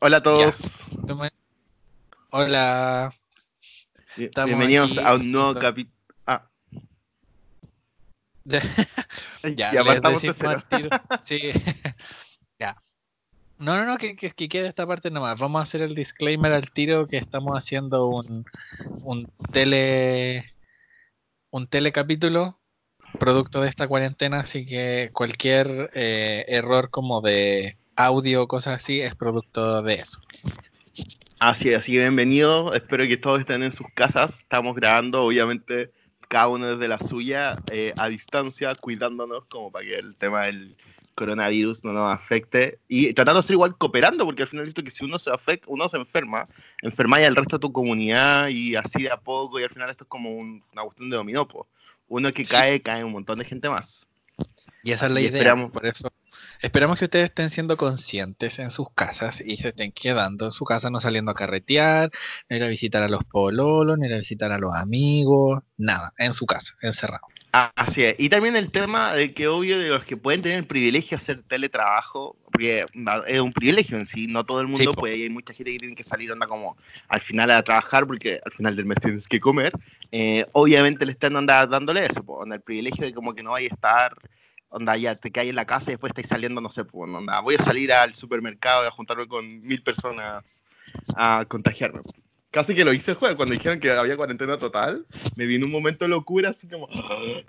[0.00, 0.56] Hola a todos.
[2.30, 3.12] Hola.
[4.16, 5.94] Bienvenidos a un nuevo capítulo.
[6.26, 6.48] Ah.
[9.44, 10.88] ya, ya les decimos tiro.
[11.22, 11.52] Sí.
[12.58, 12.78] ya.
[13.58, 15.38] No, no, no, que, que, que, quede esta parte nomás.
[15.38, 18.46] Vamos a hacer el disclaimer al tiro que estamos haciendo un,
[19.02, 20.44] un tele
[21.50, 22.58] un telecapítulo
[23.18, 29.16] producto de esta cuarentena, así que cualquier eh, error como de audio cosas así es
[29.16, 30.20] producto de eso.
[31.40, 35.90] Así es, así que bienvenidos, espero que todos estén en sus casas, estamos grabando obviamente
[36.28, 40.76] cada uno desde la suya eh, a distancia, cuidándonos como para que el tema del
[41.16, 44.92] coronavirus no nos afecte y tratando de ser igual cooperando, porque al final visto que
[44.92, 46.46] si uno se afecta, uno se enferma,
[46.82, 49.90] enferma y al resto de tu comunidad y así de a poco y al final
[49.90, 51.48] esto es como una cuestión de dominó,
[52.06, 54.06] uno que cae, cae un montón de gente más.
[54.84, 55.72] Y esa es la idea, esperamos.
[55.72, 56.08] por eso
[56.60, 60.64] esperamos que ustedes estén siendo conscientes en sus casas y se estén quedando en su
[60.64, 62.10] casa, no saliendo a carretear,
[62.48, 66.12] no ir a visitar a los pololos, ni ir a visitar a los amigos, nada,
[66.18, 67.26] en su casa, encerrado.
[67.50, 68.14] Así es.
[68.18, 71.22] Y también el tema de que obvio de los que pueden tener el privilegio de
[71.22, 72.84] hacer teletrabajo, porque
[73.26, 75.78] es un privilegio en sí, no todo el mundo puede, y hay mucha gente que
[75.78, 76.76] tiene que salir onda como
[77.08, 79.72] al final a trabajar porque al final del mes tienes que comer,
[80.12, 83.68] eh, obviamente le están onda, dándole eso, onda, el privilegio de como que no vaya
[83.70, 84.14] a estar,
[84.68, 87.40] onda ya te caes en la casa y después estáis saliendo, no sé, pues, onda,
[87.40, 90.62] voy a salir al supermercado y a juntarme con mil personas
[91.16, 92.00] a contagiarme.
[92.50, 95.72] Casi que lo hice el jueves, cuando dijeron que había cuarentena total, me vino un
[95.72, 96.88] momento de locura, así como,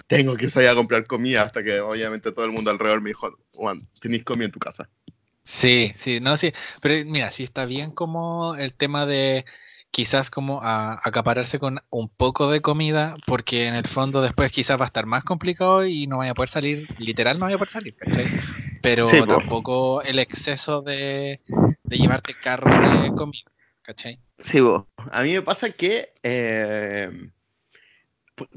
[0.08, 3.38] tengo que salir a comprar comida, hasta que obviamente todo el mundo alrededor me dijo,
[3.54, 4.90] Juan, tenéis comida en tu casa.
[5.46, 9.46] Sí, sí, no, sí, pero mira, sí está bien como el tema de
[9.92, 14.80] quizás como a, acapararse con un poco de comida, porque en el fondo después quizás
[14.80, 17.60] va a estar más complicado y no vaya a poder salir, literal no vaya a
[17.60, 18.28] poder salir, ¿cachai?
[18.82, 21.42] Pero tampoco el exceso de,
[21.84, 23.52] de llevarte carros de comida.
[23.90, 24.20] ¿cachai?
[24.38, 24.86] Sí, vos.
[25.12, 27.10] A mí me pasa que eh,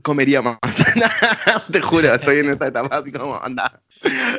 [0.03, 0.59] comería más.
[1.73, 3.83] Te juro, estoy en esta etapa así como, anda.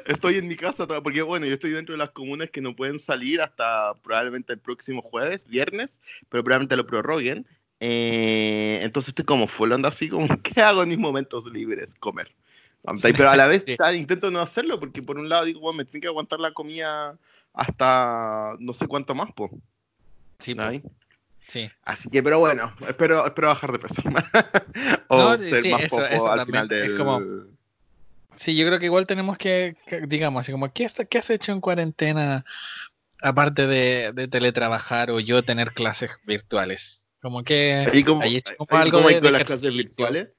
[0.05, 2.99] Estoy en mi casa, porque bueno, yo estoy dentro de las comunas que no pueden
[2.99, 7.47] salir hasta probablemente el próximo jueves, viernes, pero probablemente lo prorroguen.
[7.79, 11.95] Eh, entonces estoy como full así como, ¿qué hago en mis momentos libres?
[11.95, 12.33] Comer.
[13.01, 13.63] Pero a la vez
[13.95, 17.17] intento no hacerlo porque por un lado digo, bueno, me tengo que aguantar la comida
[17.53, 19.51] hasta no sé cuánto más, pues.
[20.39, 20.55] Sí,
[21.47, 21.69] sí.
[21.83, 24.01] Así que, pero bueno, espero, espero bajar de peso.
[25.07, 26.91] o ser más poco al final del...
[26.91, 27.21] Es como...
[28.35, 29.75] Sí, yo creo que igual tenemos que,
[30.07, 32.43] digamos, así como, ¿qué, ¿qué has hecho en cuarentena
[33.21, 37.05] aparte de, de, teletrabajar o yo tener clases virtuales?
[37.21, 40.29] Como que ¿Y cómo, ¿hay hecho como algo de, las clases virtuales?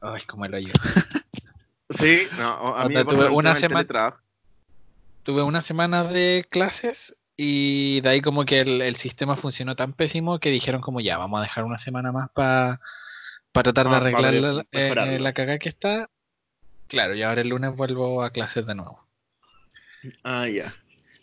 [0.00, 0.72] Ay, como el hoyo.
[1.90, 4.16] sí, no, a mí me tuve una semana
[5.22, 10.38] tuve una semana de clases y de ahí como que el, sistema funcionó tan pésimo
[10.38, 12.78] que dijeron como ya, vamos a dejar una semana más para
[13.52, 16.10] tratar de ah, arreglar la, eh, la cagada que está.
[16.88, 19.06] Claro, y ahora el lunes vuelvo a clases de nuevo.
[20.22, 20.74] Ah, ya.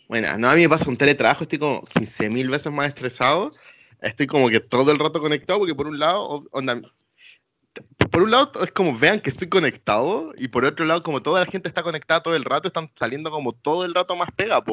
[0.08, 3.52] Bueno, no, a mí me pasa un teletrabajo, estoy como 15.000 veces más estresado.
[4.00, 6.80] Estoy como que todo el rato conectado, porque por un lado, onda,
[8.10, 11.40] por un lado es como vean que estoy conectado, y por otro lado, como toda
[11.40, 14.64] la gente está conectada todo el rato, están saliendo como todo el rato más pega,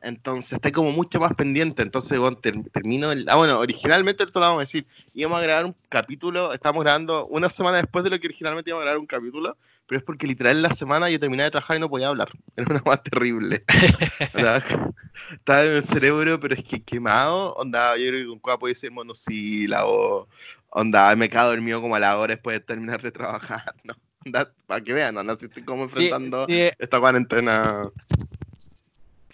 [0.00, 1.82] Entonces está como mucho más pendiente.
[1.82, 2.38] Entonces, bueno,
[2.72, 3.28] termino el.
[3.28, 4.86] Ah, bueno, originalmente esto lo vamos a decir.
[5.12, 8.82] Íbamos a grabar un capítulo, estábamos grabando una semana después de lo que originalmente íbamos
[8.82, 11.76] a grabar un capítulo, pero es porque literal en la semana yo terminé de trabajar
[11.76, 12.30] y no podía hablar.
[12.56, 13.64] Era una más terrible.
[15.32, 17.54] estaba en el cerebro, pero es que quemado.
[17.54, 20.28] Onda, yo creo que con cuál puede ser monosílabo.
[20.70, 23.74] Onda, me quedo dormido como a la hora después de terminar de trabajar.
[23.82, 23.94] ¿no?
[24.24, 25.36] Onda, para que vean, ¿no?
[25.36, 27.90] Si estoy como enfrentando esta cuarentena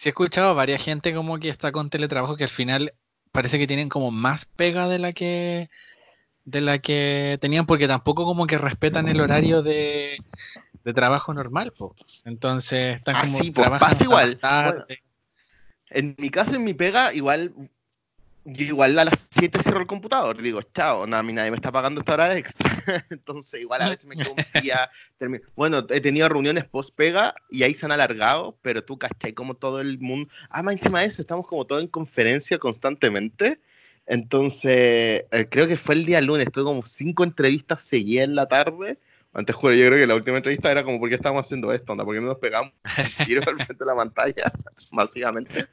[0.05, 2.93] Sí he escuchado a varias gente como que está con teletrabajo que al final
[3.33, 5.71] parece que tienen como más pega de la que
[6.45, 10.19] de la que tenían porque tampoco como que respetan el horario de,
[10.95, 11.97] trabajo normal, po.
[12.27, 14.39] Entonces están como sí, pasa igual.
[15.89, 17.55] en mi caso, en mi pega, igual
[18.45, 22.01] yo igual a las 7 cierro el computador, digo, chao, nada, nadie me está pagando
[22.01, 22.71] esta hora extra,
[23.11, 24.91] entonces igual a veces me quedo un día,
[25.57, 29.55] bueno, he tenido reuniones post pega y ahí se han alargado, pero tú cachai como
[29.55, 33.61] todo el mundo, ah, más encima de eso, estamos como todo en conferencia constantemente,
[34.07, 38.47] entonces eh, creo que fue el día lunes, tuve como cinco entrevistas seguidas en la
[38.47, 38.99] tarde,
[39.35, 41.93] antes juro, yo creo que la última entrevista era como, ¿por qué estamos haciendo esto?
[41.93, 42.05] Onda?
[42.05, 42.73] ¿Por qué no nos pegamos
[43.27, 44.53] tiro al frente de la pantalla?
[44.93, 45.67] Básicamente.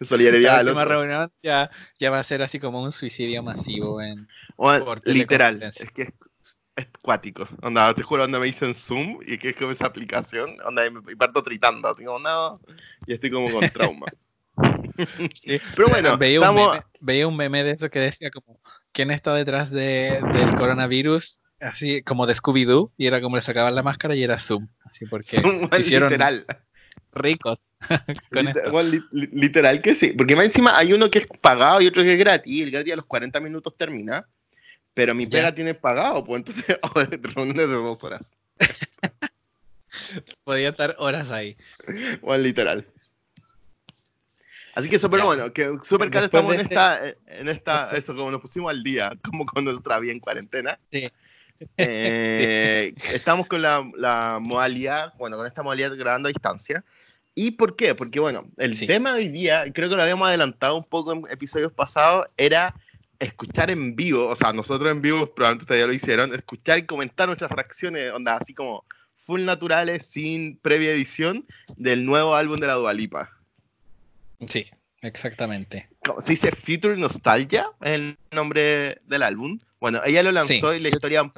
[0.00, 4.28] Solidaridad la última reunión ya, ya va a ser así como un suicidio masivo en...
[5.04, 6.12] literal, es que es,
[6.74, 7.48] es cuático.
[7.62, 11.14] Onda, te juro, onda me dicen Zoom y que es como esa aplicación, onda, y
[11.14, 12.60] parto tritando, digo, no,
[13.06, 14.06] y estoy como con trauma.
[15.76, 16.40] Pero bueno, veía,
[17.26, 18.60] un meme, de eso que decía como,
[18.92, 21.40] ¿quién está detrás de, del coronavirus?
[21.60, 24.66] Así como de Scooby-Doo, y era como le sacaban la máscara y era Zoom.
[24.84, 25.42] Así porque
[25.78, 26.46] hicieron literal.
[27.12, 27.60] ricos.
[29.12, 32.18] literal, que sí, porque más encima hay uno que es pagado y otro que es
[32.18, 34.26] gratis, el gratis a los 40 minutos termina,
[34.94, 36.64] pero mi pega tiene pagado, pues entonces
[37.54, 38.32] de dos horas.
[40.44, 41.56] Podía estar horas ahí.
[42.22, 42.86] Bueno, literal.
[44.74, 48.30] Así que súper bueno, que súper caro estamos en este esta, en esta, eso, como
[48.30, 50.78] nos pusimos al día, como con nuestra vida en cuarentena.
[50.90, 51.08] Sí.
[51.76, 56.84] Eh, estamos con la, la, modalidad, bueno, con esta modalidad grabando a distancia.
[57.34, 57.94] ¿Y por qué?
[57.94, 61.26] Porque, bueno, el tema de hoy día, creo que lo habíamos adelantado un poco en
[61.30, 62.74] episodios pasados, era
[63.18, 66.86] escuchar en vivo, o sea, nosotros en vivo, probablemente ustedes ya lo hicieron, escuchar y
[66.86, 68.84] comentar nuestras reacciones, onda, así como
[69.14, 71.46] full naturales, sin previa edición,
[71.76, 73.30] del nuevo álbum de la Dualipa.
[74.46, 74.66] Sí,
[75.02, 75.88] exactamente.
[76.20, 79.58] Se dice Future Nostalgia, el nombre del álbum.
[79.80, 81.32] Bueno, ella lo lanzó y la historia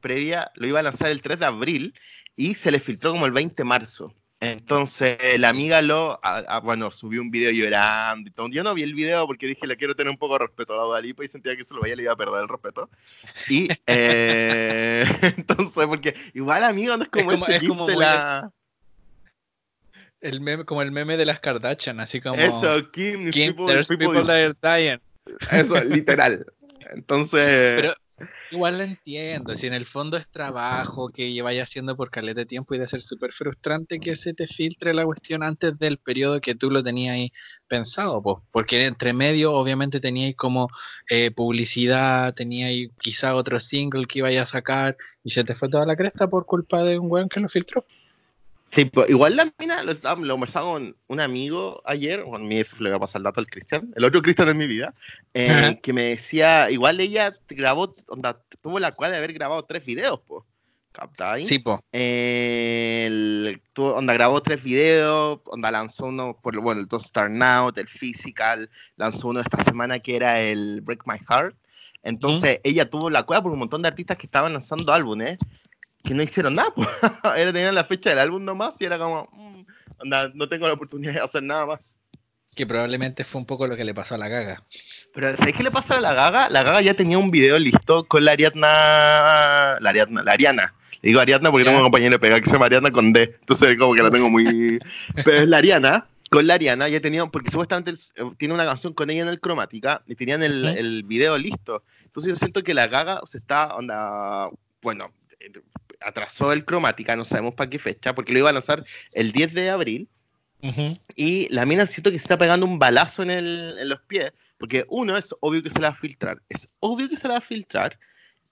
[0.00, 1.94] previa lo iba a lanzar el 3 de abril
[2.36, 4.14] y se le filtró como el 20 de marzo.
[4.42, 6.20] Entonces la amiga lo,
[6.64, 8.48] bueno, subió un video llorando y todo.
[8.48, 10.78] Yo no vi el video porque dije, le quiero tener un poco de respeto a
[10.78, 12.90] la Dualipa y sentía que se lo veía le iba a perder el respeto.
[13.48, 15.04] Y eh,
[15.36, 18.52] entonces, porque igual amigo no es como, es como, ese la...
[20.22, 22.36] El meme, como el meme de las Kardashian, así como...
[22.36, 25.00] Eso, Kim, Kim people, there's people, that are dying.
[25.50, 26.46] Eso, literal.
[26.92, 27.92] Entonces...
[28.52, 32.46] Igual lo entiendo, si en el fondo es trabajo que lleváis haciendo por caleta de
[32.46, 36.40] tiempo y de ser súper frustrante que se te filtre la cuestión antes del periodo
[36.40, 37.32] que tú lo tenías ahí
[37.66, 40.68] pensado, pues, porque entre medio obviamente teníais como
[41.08, 45.86] eh, publicidad, teníais quizá otro single que ibais a sacar y se te fue toda
[45.86, 47.84] la cresta por culpa de un weón que lo filtró.
[48.72, 52.88] Sí, pues, igual la mina lo, lo conversaba con un amigo ayer, con mi le
[52.88, 54.94] voy a pasar el dato al Cristian, el otro Cristian de mi vida,
[55.34, 59.84] eh, que me decía, igual ella grabó, onda, tuvo la cual de haber grabado tres
[59.84, 60.44] videos, pues.
[60.90, 61.46] ¿Captáis?
[61.46, 61.80] Sí, po.
[61.92, 67.88] Eh, onda grabó tres videos, onda lanzó uno, por bueno, el Don't Start Now, el
[67.88, 71.56] Physical, lanzó uno esta semana que era el Break My Heart.
[72.02, 75.38] Entonces, ella tuvo la cueva por un montón de artistas que estaban lanzando álbumes
[76.02, 76.88] que no hicieron nada, pues.
[77.36, 79.64] era tenían la fecha del álbum nomás y era como, mm,
[80.34, 81.96] no tengo la oportunidad de hacer nada más.
[82.54, 84.62] Que probablemente fue un poco lo que le pasó a la Gaga.
[85.14, 86.50] Pero ¿sabes qué le pasó a la Gaga?
[86.50, 90.74] La Gaga ya tenía un video listo con la Ariadna, la Ariadna, la Ariana.
[91.00, 93.36] Le digo Ariadna porque tengo una compañera de pega que se llama Ariadna con D,
[93.40, 94.78] entonces como que la tengo muy...
[95.24, 98.92] Pero es la Ariana, con la Ariana ya tenía, porque supuestamente eh, tiene una canción
[98.92, 101.82] con ella en el cromática y tenían el, el video listo.
[102.04, 104.50] Entonces yo siento que la Gaga se está, onda,
[104.82, 105.10] bueno,
[106.04, 109.54] atrasó el cromática, no sabemos para qué fecha, porque lo iba a lanzar el 10
[109.54, 110.08] de abril.
[111.16, 114.32] Y la mina siento que se está pegando un balazo en, el, en los pies,
[114.58, 117.34] porque uno, es obvio que se la va a filtrar, es obvio que se la
[117.34, 117.98] va a filtrar,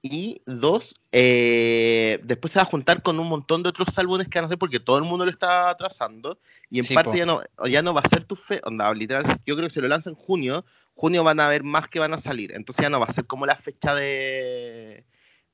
[0.02, 4.38] y dos, eh, después se va a juntar con un montón de otros álbumes que
[4.38, 6.38] van a hacer porque todo el mundo lo está atrasando
[6.70, 9.56] y en parte ya no, ya no va a ser tu fe, onda, literal, yo
[9.56, 10.64] creo que si lo lanza en junio,
[10.94, 13.26] junio van a haber más que van a salir, entonces ya no va a ser
[13.26, 15.05] como la fecha de,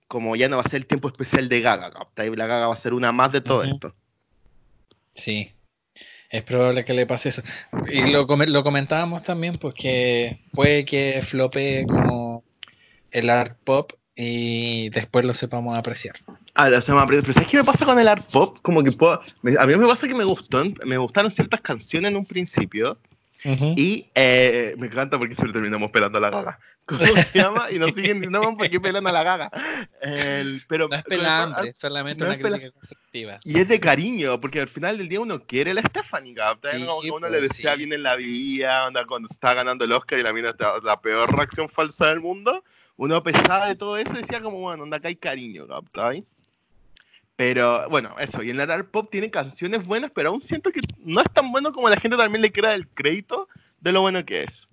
[0.08, 2.78] como ya no va a ser el tiempo especial de Gaga, La Gaga va a
[2.78, 3.94] ser una más de todo esto.
[5.14, 5.54] Sí,
[6.30, 7.42] es probable que le pase eso.
[7.88, 12.44] Y lo, lo comentábamos también, porque pues, puede que flope como
[13.10, 16.16] el art pop y después lo sepamos apreciar.
[16.54, 17.24] Ah, lo sepamos apreciar.
[17.24, 18.58] Pero ¿sabes qué me pasa con el art pop?
[18.62, 18.90] Como que
[19.58, 22.98] a mí me pasa que me gustó, me gustaron ciertas canciones en un principio.
[23.76, 26.58] Y eh, me encanta porque siempre terminamos pelando a la gaga.
[26.86, 27.70] ¿Cómo se llama?
[27.70, 29.50] Y nos siguen diciendo, no, ¿por qué pelan a la gaga?
[30.68, 33.40] pero, no es pelambre, solamente una crítica constructiva.
[33.44, 37.00] Y es de cariño, porque al final del día uno quiere la Stephanie, sí, como
[37.02, 40.18] que uno le pues, desea bien en la vida, onda, cuando está ganando el Oscar
[40.18, 42.62] y la mina está la peor reacción falsa del mundo.
[42.96, 46.22] Uno, a pesar de todo eso, decía como, bueno, onda, acá hay cariño, ¿sabes?
[47.36, 50.80] Pero bueno, eso, y en la art pop tiene canciones buenas, pero aún siento que
[50.98, 53.48] no es tan bueno como la gente también le crea el crédito
[53.80, 54.68] de lo bueno que es.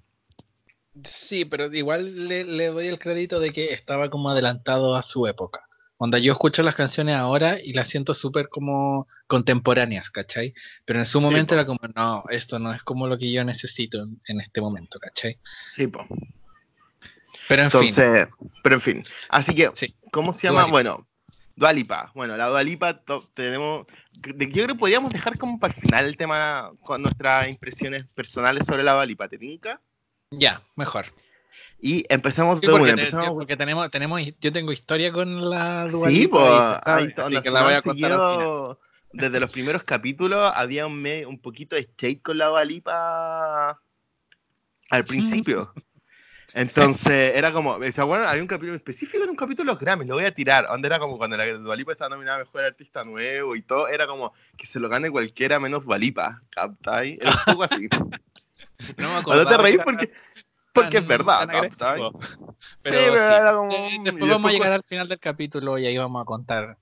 [1.03, 5.67] Sí, pero igual le, doy el crédito de que estaba como adelantado a su época.
[5.98, 10.53] Onda, yo escucho las canciones ahora y las siento súper como contemporáneas, ¿cachai?
[10.86, 14.08] Pero en su momento era como, no, esto no es como lo que yo necesito
[14.27, 15.38] en, este momento, ¿cachai?
[15.74, 16.05] Sí, po.
[17.48, 17.93] Pero en fin.
[18.63, 19.03] Pero en fin.
[19.29, 19.72] Así que,
[20.12, 20.67] ¿cómo se llama?
[20.67, 21.08] Bueno,
[21.55, 22.12] Dualipa.
[22.15, 23.01] Bueno, la Dualipa
[23.33, 23.86] tenemos.
[24.13, 28.65] Yo creo que podríamos dejar como para el final el tema con nuestras impresiones personales
[28.65, 29.27] sobre la Dualipa.
[29.27, 29.79] ¿Te tinca?
[30.31, 31.05] Ya, mejor.
[31.79, 33.33] Y empezamos de porque, empezamos...
[33.33, 36.10] porque tenemos, tenemos, yo tengo historia con la Dualipa.
[36.10, 38.77] Sí, pues, así que la voy a contar
[39.12, 43.79] Desde los primeros capítulos había un, un poquito de shade con la Dualipa
[44.89, 45.74] al principio.
[46.53, 49.81] Entonces era como, me decía, bueno, había un capítulo específico en un capítulo de los
[49.81, 50.67] Grammys, lo voy a tirar.
[50.67, 54.05] Donde era como cuando la Dualipa estaba nominada a Mejor Artista Nuevo y todo, era
[54.05, 57.17] como que se lo gane cualquiera menos Dualipa, ¿captai?
[57.19, 57.88] Era un poco así.
[58.98, 59.43] no me acuerdo.
[59.43, 60.12] No te reís porque,
[60.74, 62.00] porque es verdad, ¿captai?
[62.00, 62.38] Pero, sí,
[62.83, 64.03] pero era como...
[64.03, 66.77] Después vamos a llegar al final del capítulo y ahí vamos a contar,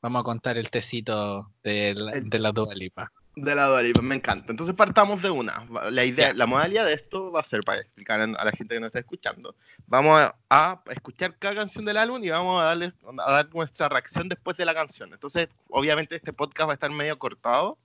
[0.00, 4.50] vamos a contar el tecito de la, de la Dualipa de la dualidad, me encanta.
[4.50, 5.66] Entonces partamos de una.
[5.90, 8.80] La idea, la modalidad de esto va a ser para explicar a la gente que
[8.80, 9.54] nos está escuchando.
[9.86, 12.92] Vamos a, escuchar cada canción del álbum y vamos a darle
[13.24, 15.12] a dar nuestra reacción después de la canción.
[15.12, 17.78] Entonces, obviamente este podcast va a estar medio cortado.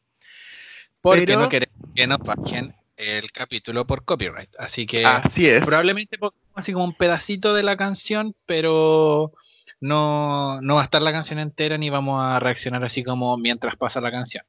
[1.01, 4.49] Porque no queremos que nos bajen el capítulo por copyright.
[4.57, 5.65] Así que así es.
[5.65, 6.17] probablemente
[6.55, 9.31] así como un pedacito de la canción, pero
[9.79, 13.77] no, no va a estar la canción entera ni vamos a reaccionar así como mientras
[13.77, 14.43] pasa la canción.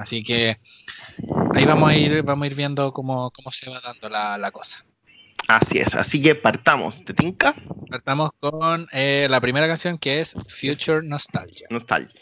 [0.00, 0.56] Así que
[1.54, 4.82] ahí vamos a ir, vamos a ir viendo cómo, se va dando la, cosa.
[5.46, 7.04] Así es, así que partamos.
[7.04, 7.54] ¿Te tinca?
[7.90, 11.66] Partamos con eh, la primera canción que es Future Nostalgia.
[11.68, 12.18] Nostalgia.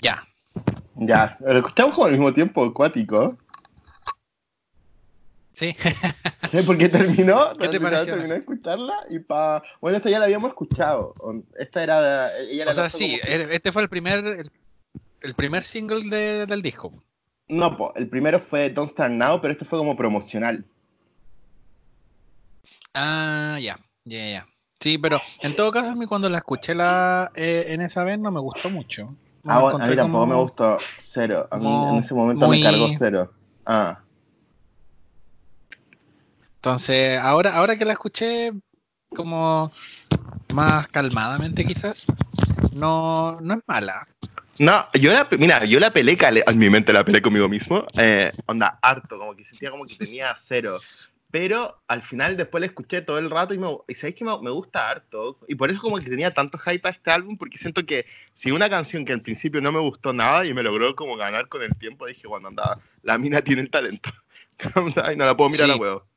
[0.00, 0.26] Ya.
[0.94, 3.36] Ya, lo escuchamos como al mismo tiempo, acuático.
[5.60, 5.76] Sí.
[6.66, 9.62] Porque terminó, ¿Qué te terminó de escucharla y pa...
[9.82, 11.12] Bueno, esta ya la habíamos escuchado.
[11.58, 12.64] Esta era de...
[12.64, 14.48] o sea, sí, este fue el primer,
[15.20, 16.94] el, primer single del disco.
[17.48, 20.64] No, po, el primero fue Don't Start Now, pero este fue como promocional.
[22.94, 23.76] Ah, ya,
[24.06, 24.46] ya, ya.
[24.80, 28.18] Sí, pero en todo caso, a mí cuando la escuché la, eh, en esa vez
[28.18, 29.14] no me gustó mucho.
[29.46, 31.46] ah, a mí tampoco me gustó cero.
[31.50, 33.30] A mí en ese momento me cargó cero.
[33.66, 34.00] Ah.
[36.60, 38.52] Entonces, ahora, ahora que la escuché
[39.16, 39.72] como
[40.52, 42.04] más calmadamente quizás,
[42.74, 44.06] no, no es mala.
[44.58, 48.30] No, yo la, mira, yo la pelé, en mi mente la pelé conmigo mismo, eh,
[48.44, 50.76] onda, harto, como que sentía como que tenía cero.
[51.30, 54.38] Pero al final después la escuché todo el rato y, me, y sabéis que me,
[54.42, 55.38] me, gusta harto.
[55.48, 58.50] Y por eso como que tenía tanto hype a este álbum, porque siento que si
[58.50, 61.62] una canción que al principio no me gustó nada y me logró como ganar con
[61.62, 64.10] el tiempo, dije, bueno, anda, la mina tiene el talento.
[65.14, 66.09] y no la puedo mirar a huevo.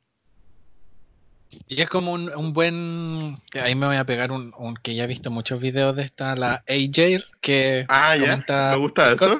[1.67, 3.35] Y es como un, buen.
[3.61, 6.63] Ahí me voy a pegar un, que ya he visto muchos videos de esta, la
[6.67, 7.85] AJ, que.
[7.89, 8.43] Ah, ya.
[8.71, 9.39] Me gusta eso.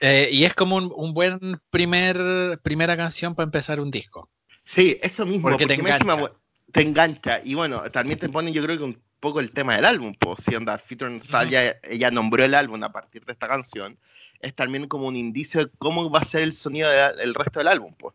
[0.00, 4.28] Eh, y es como un, buen primer primera canción para empezar un disco.
[4.64, 5.48] Sí, eso mismo.
[5.48, 6.32] Porque, te engancha.
[6.72, 7.40] te engancha.
[7.44, 10.14] Y bueno, también te pone, yo creo que un poco el tema del álbum.
[10.18, 13.98] Pues, si anda, Feature Nostalgia, ella nombró el álbum a partir de esta canción.
[14.40, 17.68] Es también como un indicio de cómo va a ser el sonido del resto del
[17.68, 17.94] álbum.
[17.98, 18.14] Pues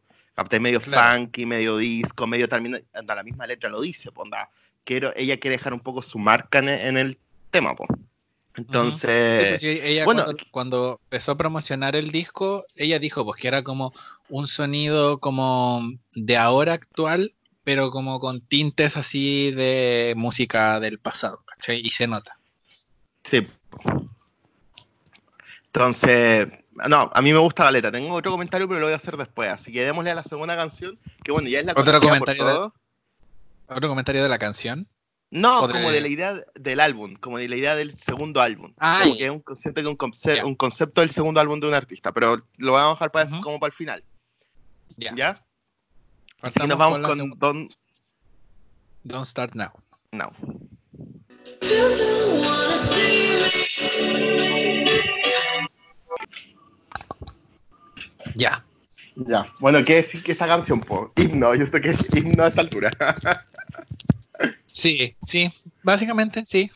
[0.60, 4.50] medio funky, medio disco, medio también, anda, la misma letra lo dice, ponda.
[4.84, 7.18] Quiero, ella quiere dejar un poco su marca en, el
[7.52, 7.90] tema, pues.
[8.56, 13.64] Entonces, pues ella bueno, cuando, empezó a promocionar el disco, ella dijo pues que era
[13.64, 13.94] como
[14.28, 15.82] un sonido como
[16.14, 21.82] de ahora actual, pero como con tintes así de música del pasado, ¿cachai?
[21.84, 22.38] Y se nota.
[23.24, 23.46] Sí.
[25.68, 26.48] Entonces,
[26.88, 27.92] no, a mí me gusta Galeta.
[27.92, 29.50] Tengo otro comentario, pero lo voy a hacer después.
[29.50, 32.70] Así que démosle a la segunda canción, que bueno, ya es la ¿Otro comentario De,
[33.68, 34.88] ¿Otro comentario de la canción?
[35.32, 36.02] No, como de...
[36.02, 38.74] la idea del álbum, como de la idea del segundo álbum.
[38.80, 42.12] Ah, que es un concepto, un, concepto, un concepto del segundo álbum de un artista,
[42.12, 44.04] pero lo vamos a dejar para, como para el final.
[44.98, 45.40] ¿Ya?
[46.42, 47.74] Así que nos vamos con Don't...
[49.04, 49.72] Don't Start Now.
[50.12, 50.32] Now.
[59.30, 59.54] Ya.
[59.60, 61.14] Bueno, ¿qué que esta canción, po?
[61.16, 62.90] Himno, yo sé que es himno a esta altura.
[64.66, 65.54] sí, sí.
[65.84, 66.72] Básicamente, sí.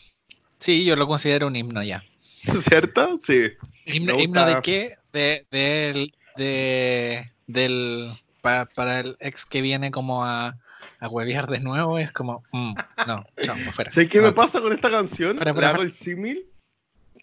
[0.60, 2.04] Sí, yo lo considero un himno ya.
[2.70, 3.18] ¿Cierto?
[3.18, 3.54] Sí.
[3.86, 4.98] ¿Himno, de qué?
[5.12, 10.56] De, de, de del para, el ex que viene como a,
[11.00, 12.76] a huevear de nuevo es como, mm,
[13.08, 13.90] no, chao, fuera.
[13.90, 15.40] ¿Sabes qué me pasa con esta canción?
[15.40, 16.46] Le hago el símil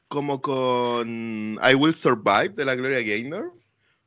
[0.09, 3.53] como con I Will Survive de la Gloria Gaynor.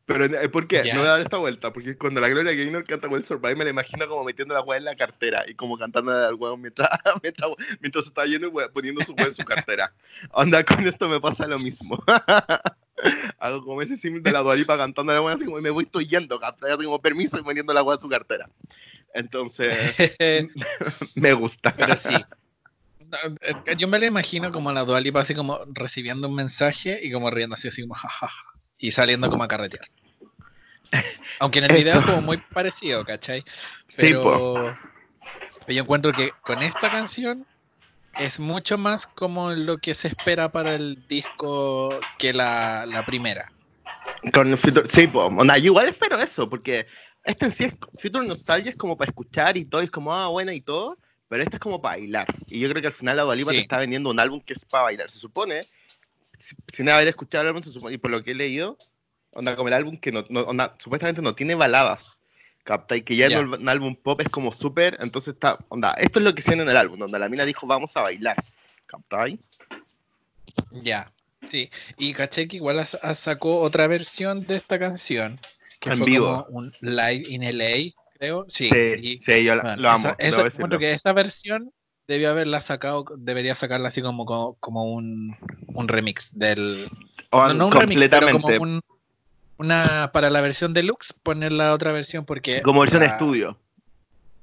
[0.06, 0.84] Pero, eh, ¿por qué?
[0.94, 3.64] No voy a dar esta vuelta, porque cuando la Gloria Gaynor canta Will Survive, me
[3.64, 6.90] la imagino como metiendo la weá en la cartera y como cantando al weón mientras,
[7.24, 9.94] mientras, mientras está yendo y poniendo su weá en su cartera.
[10.32, 12.04] Onda, con esto me pasa lo mismo.
[13.40, 16.06] Hago como ese símbolo de la Dualipa cantando la weá así como me voy, estoy
[16.06, 18.50] yendo, así como permiso y poniendo la weá en su cartera.
[19.14, 19.96] Entonces,
[21.16, 21.74] me gusta.
[21.78, 22.14] Pero sí.
[23.78, 27.56] Yo me la imagino como la Dualipa así como recibiendo un mensaje y como riendo
[27.56, 29.86] así, así como jajaja y saliendo como a carretear.
[31.40, 33.44] Aunque en el video es como muy parecido, ¿cachai?
[33.98, 34.78] Pero,
[35.68, 37.46] yo encuentro que con esta canción
[38.20, 43.52] es mucho más como lo que se espera para el disco que la, primera.
[44.34, 46.86] Con Future, sí, pues, yo igual espero eso, porque
[47.24, 50.28] este en sí es Future Nostalgia es como para escuchar y todo, es como, ah,
[50.28, 52.28] buena y todo, pero este es como para bailar.
[52.48, 54.66] Y yo creo que al final la Dualipa te está vendiendo un álbum que es
[54.66, 55.10] para bailar.
[55.10, 55.62] Se supone,
[56.72, 58.78] sin haber escuchado el álbum, supone, y por lo que he leído,
[59.32, 60.26] onda como el álbum que no,
[60.78, 62.20] supuestamente no tiene baladas.
[62.64, 62.96] ¿Capta?
[62.96, 66.26] Y que ya en el álbum pop es como súper, entonces está, onda, esto es
[66.26, 68.42] lo que se en el álbum, donde la mina dijo vamos a bailar,
[68.86, 69.38] ¿captai?
[70.72, 71.12] Ya,
[71.50, 75.42] sí, y caché que igual sacó otra versión de esta canción,
[75.82, 76.46] que en fue vivo.
[76.46, 78.70] como un live in LA, creo, sí.
[79.20, 80.16] Sí, yo lo amo.
[80.18, 81.74] Esa, que esta versión
[82.08, 84.26] debió haberla sacado, debería sacarla así como,
[84.60, 85.38] como, un,
[85.74, 86.90] un remix del...
[87.32, 88.82] no, no un remix, pero como un
[89.58, 92.62] una para la versión deluxe, poner la otra versión porque.
[92.62, 93.58] Como versión de estudio.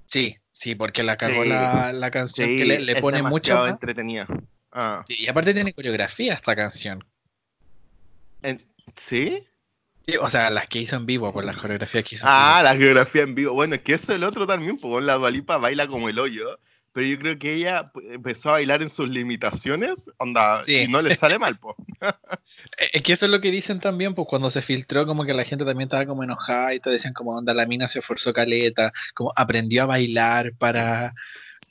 [0.07, 3.67] Sí, sí, porque la cagó la, canción que le, pone mucho.
[3.67, 4.27] entretenida.
[4.73, 5.05] Ah.
[5.09, 7.05] y aparte tiene coreografía esta canción.
[8.97, 9.47] ¿Sí?
[10.03, 12.73] Sí, o sea, las que hizo en vivo, por las coreografías que hizo ah, la
[12.73, 13.53] coreografía en vivo.
[13.53, 16.59] Bueno, es que eso es el otro también, pues la Dualipa baila como el hoyo
[16.93, 21.15] pero yo creo que ella empezó a bailar en sus limitaciones, onda, y no le
[21.15, 21.77] sale mal, pues.
[22.93, 25.45] Es que eso es lo que dicen también, pues cuando se filtró, como que la
[25.45, 28.93] gente también estaba como enojada y todo decían como, onda, la mina se esforzó caleta,
[29.15, 31.15] como aprendió a bailar para,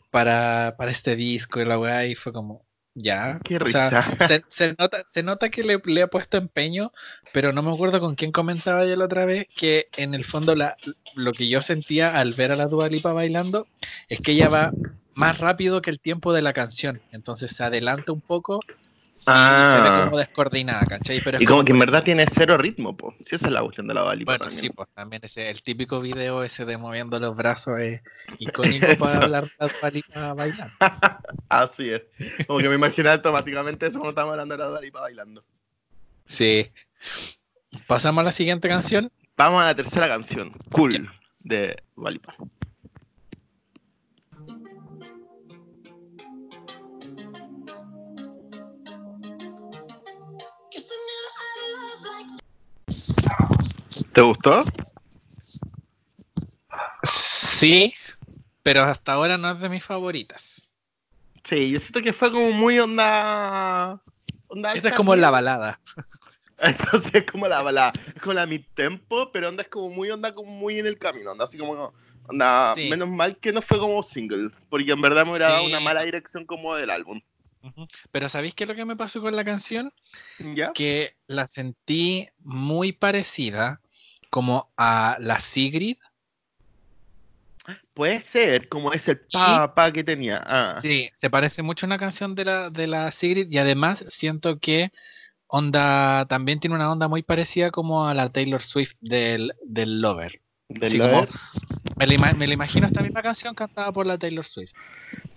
[0.10, 3.40] para, para este disco y la weá, y fue como, ya.
[3.44, 4.06] Qué risa.
[4.48, 6.92] se, nota, se nota que le, ha puesto empeño,
[7.34, 10.56] pero no me acuerdo con quién comentaba yo la otra vez que en el fondo
[10.56, 10.76] la,
[11.16, 13.68] lo que yo sentía al ver a la Dualipa bailando
[14.08, 14.72] es que ella va
[15.20, 17.02] más rápido que el tiempo de la canción.
[17.12, 18.62] Entonces se adelanta un poco
[19.20, 20.02] y se ve ah.
[20.06, 21.22] como descoordinada, ¿cachai?
[21.40, 23.16] y como, que en verdad tiene cero ritmo, pues.
[23.22, 24.38] Si esa es la cuestión de la Dualipa.
[24.38, 28.02] Bueno, sí, pues también ese, el típico video ese de moviendo los brazos es
[28.38, 30.74] icónico para hablar de la Dualipa bailando.
[31.50, 32.04] Así es.
[32.48, 35.44] Como que me imaginé automáticamente eso cuando estamos hablando de la Dualipa bailando.
[36.26, 36.66] Sí.
[37.88, 39.12] ¿Pasamos a la siguiente canción?
[39.36, 42.36] Vamos a la tercera canción, Cool, de Dualipa.
[54.14, 54.64] ¿Te gustó?
[57.04, 57.94] Sí,
[58.64, 60.70] pero hasta ahora no es de mis favoritas.
[61.44, 64.02] Sí, yo siento que fue como muy onda.
[64.48, 65.80] onda Esta es como la balada.
[66.60, 67.94] Eso sí es como la balada.
[68.06, 70.98] Es como la mi tempo, pero onda es como muy onda como muy en el
[70.98, 71.32] camino.
[71.32, 71.94] Onda así como.
[72.28, 74.52] Onda, menos mal que no fue como single.
[74.70, 77.22] Porque en verdad me hubiera dado una mala dirección como del álbum.
[78.12, 79.92] Pero ¿sabéis qué es lo que me pasó con la canción?
[80.56, 80.72] ¿Ya?
[80.74, 83.82] Que la sentí muy parecida
[84.30, 85.98] como a la Sigrid.
[87.94, 90.42] Puede ser, como es el papá que tenía.
[90.46, 90.78] Ah.
[90.82, 94.60] Sí, se parece mucho a una canción de la, de la Sigrid y además siento
[94.60, 94.92] que
[95.48, 100.42] onda también tiene una onda muy parecida como a la Taylor Swift del, del Lover.
[100.70, 101.30] ¿Del Lover?
[101.98, 104.74] me, la, me imagino esta misma canción cantada por la Taylor Swift.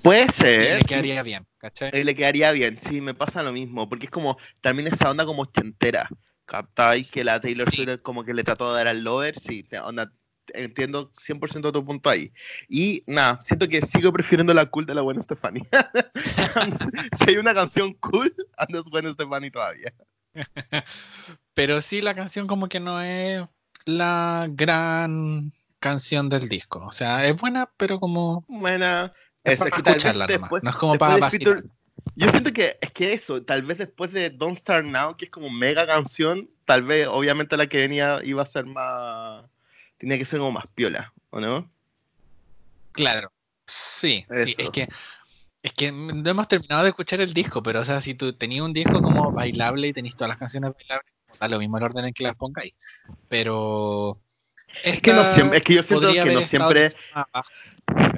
[0.02, 0.76] Puede ser.
[0.76, 1.90] Y le quedaría bien, ¿cachai?
[1.94, 5.24] Y le quedaría bien, sí, me pasa lo mismo, porque es como también esa onda
[5.24, 6.08] como ochentera.
[6.52, 9.38] ¿Captáis que la Taylor Swift como que le trató de dar al lover?
[9.38, 10.12] Sí, onda,
[10.48, 12.30] entiendo 100% tu punto ahí.
[12.68, 15.66] Y nada, siento que sigo prefiriendo la cool de la buena Stephanie.
[17.18, 19.94] si hay una canción cool, andas buena Stephanie todavía.
[21.54, 23.48] Pero sí, la canción como que no es
[23.86, 26.84] la gran canción del disco.
[26.86, 28.44] O sea, es buena, pero como...
[28.46, 29.14] Buena.
[29.42, 30.50] Es, para escucharla nomás.
[30.62, 31.30] no es como para
[32.14, 35.30] yo siento que es que eso, tal vez después de Don't Start Now, que es
[35.30, 39.44] como mega canción, tal vez obviamente la que venía iba a ser más.
[39.98, 41.70] tenía que ser como más piola, ¿o no?
[42.96, 43.32] Lo
[43.66, 44.88] Sí, sí, es que.
[45.62, 48.64] Es que no hemos terminado de escuchar el disco, pero o sea, si tú tenías
[48.64, 52.06] un disco como bailable y tenías todas las canciones bailables, da lo mismo el orden
[52.06, 52.74] en que las pongáis.
[53.28, 54.20] Pero.
[54.82, 56.92] Es que, no siempre, es que yo siento que no siempre.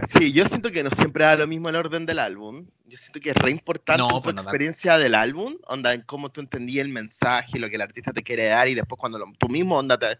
[0.08, 2.66] Sí, yo siento que no siempre da lo mismo el orden del álbum.
[2.86, 6.42] Yo siento que es re importante tu pues experiencia del álbum, onda, en cómo tú
[6.42, 9.48] entendí el mensaje, lo que el artista te quiere dar, y después cuando lo, tú
[9.48, 10.18] mismo, onda, te,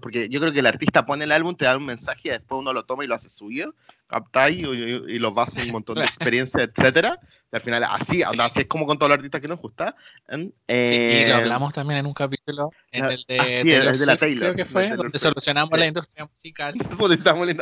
[0.00, 2.60] porque yo creo que el artista pone el álbum, te da un mensaje, y después
[2.60, 3.74] uno lo toma y lo hace suyo,
[4.06, 7.20] captáis, y, y, lo basa en un montón de experiencia, etcétera.
[7.50, 9.96] Y al final, así, onda, así es como con todos los artistas que nos gusta.
[10.30, 14.16] y eh, lo hablamos también en un capítulo, en el de, así es, de la
[14.18, 16.74] Taylor, creo que fue, donde solucionamos la industria musical.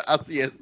[0.06, 0.52] así es,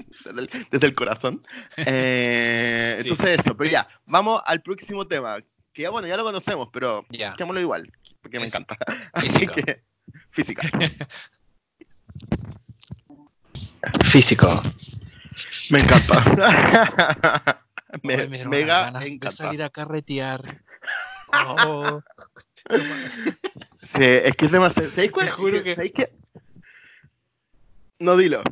[0.71, 1.43] desde el, corazón.
[1.87, 5.39] Eh, entonces eso, pero ya, vamos al próximo tema,
[5.73, 7.35] que ya bueno, ya lo conocemos, pero ya.
[7.59, 8.77] igual, porque me encanta.
[9.13, 9.83] Así que,
[10.31, 10.71] física.
[14.05, 14.63] Físico.
[15.71, 17.59] Me encanta.
[18.05, 19.31] me, mega encanta.
[19.33, 20.63] salir a carretear.
[21.33, 22.01] Oh.
[23.83, 24.89] sí, es que es demasiado.
[24.91, 25.31] ¿Sabéis cuál?
[25.31, 25.91] Juro que...
[25.91, 26.13] que...
[27.99, 28.45] No dilo.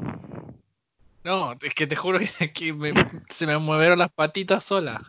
[1.25, 2.27] No, es que te juro que,
[3.29, 5.01] se me movieron las patitas solas.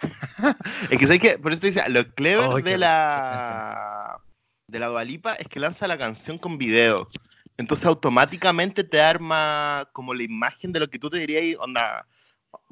[0.90, 4.20] es que sabes que, por eso te dice, lo clever de la
[4.68, 7.08] de la Dualipa es que lanza la canción con video.
[7.56, 12.06] Entonces automáticamente te arma como la imagen de lo que tú te dirías, onda,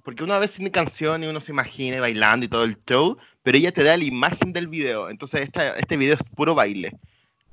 [0.05, 3.59] porque una vez tiene canción y uno se imagina bailando y todo el show, pero
[3.59, 5.11] ella te da la imagen del video.
[5.11, 6.93] Entonces esta, este video es puro baile.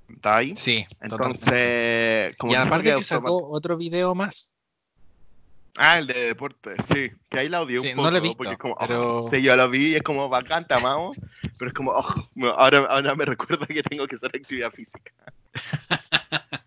[0.09, 0.55] ¿Está ahí?
[0.55, 0.85] Sí.
[1.01, 4.53] Entonces, como y aparte que sacó otro video más.
[5.77, 7.11] Ah, el de deporte, sí.
[7.29, 8.03] Que ahí la odié un poco.
[8.03, 9.23] No lo he visto, porque es como, pero...
[9.29, 11.19] sí, yo lo vi y es como bacán, te amamos.
[11.57, 12.25] pero es como, oh,
[12.57, 15.11] ahora, ahora me recuerda que tengo que hacer actividad física.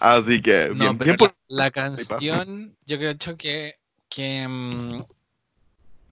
[0.00, 1.34] Así que, bien, bien por...
[1.48, 3.76] la, canción, yo creo que,
[4.08, 5.02] que mm,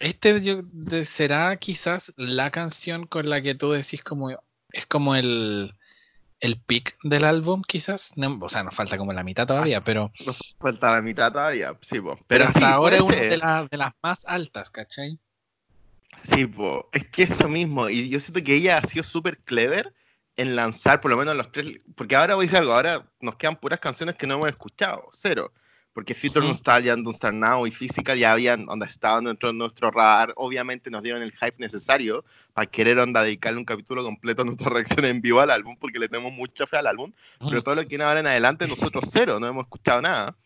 [0.00, 0.60] este yo,
[1.04, 4.30] será quizás la canción con la que tú decís como,
[4.72, 5.74] es como el
[6.40, 8.12] el pick del álbum, quizás.
[8.16, 10.10] o sea, nos falta como la mitad todavía, ah, pero.
[10.26, 12.18] Nos falta la mitad todavía, sí, po.
[12.26, 13.28] Pero, hasta ahora es una de,
[13.70, 15.18] de, las más altas, ¿cachai?
[16.24, 16.88] Sí, po.
[16.92, 17.88] es que eso mismo.
[17.88, 19.94] Y yo siento que ella ha sido súper clever
[20.36, 21.78] en lanzar por lo menos los tres.
[21.94, 25.08] Porque ahora voy a decir algo, ahora nos quedan puras canciones que no hemos escuchado,
[25.12, 25.52] cero
[25.92, 29.90] porque Future Nostalgia, Don't Start Now y Physical ya habían onda, estado dentro de nuestro
[29.90, 30.32] radar.
[30.36, 34.70] Obviamente nos dieron el hype necesario para querer onda, dedicarle un capítulo completo a nuestra
[34.70, 37.12] reacción en vivo al álbum, porque le tenemos mucha fe al álbum.
[37.48, 40.36] Pero todo lo que viene ahora en adelante, nosotros cero, no hemos escuchado nada.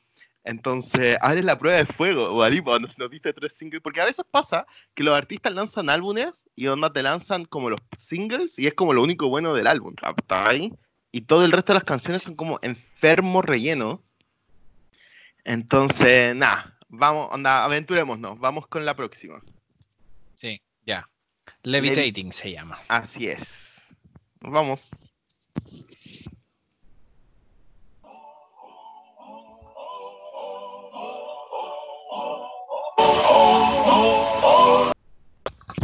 [0.45, 4.05] Entonces, ahora es la prueba de fuego, o donde nos diste tres singles, porque a
[4.05, 8.67] veces pasa que los artistas lanzan álbumes y onda te lanzan como los singles y
[8.67, 10.71] es como lo único bueno del álbum, ¿está ahí?
[11.13, 14.01] Y todo el resto de las canciones son como enfermos rellenos
[15.45, 19.43] entonces, nada, vamos, onda, aventurémonos, vamos con la próxima.
[20.35, 21.09] Sí, ya.
[21.63, 22.79] Levitating se llama.
[22.89, 23.81] Así es.
[24.41, 24.91] Vamos.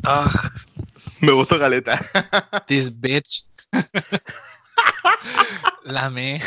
[0.04, 0.50] Ah,
[1.20, 2.00] me gustó Caleta.
[2.66, 3.44] This bitch.
[5.84, 6.40] La me.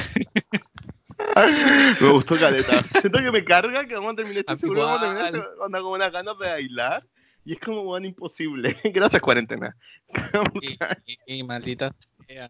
[2.01, 2.81] Me gustó caleta.
[2.99, 5.79] Siento que me carga que vamos a terminar este seguro, vamos a terminar este, onda
[5.79, 7.05] como unas ganas de bailar.
[7.45, 8.77] Y es como, bueno, imposible.
[8.93, 9.75] Gracias, cuarentena.
[11.27, 11.93] y, maldita
[12.27, 12.49] sea.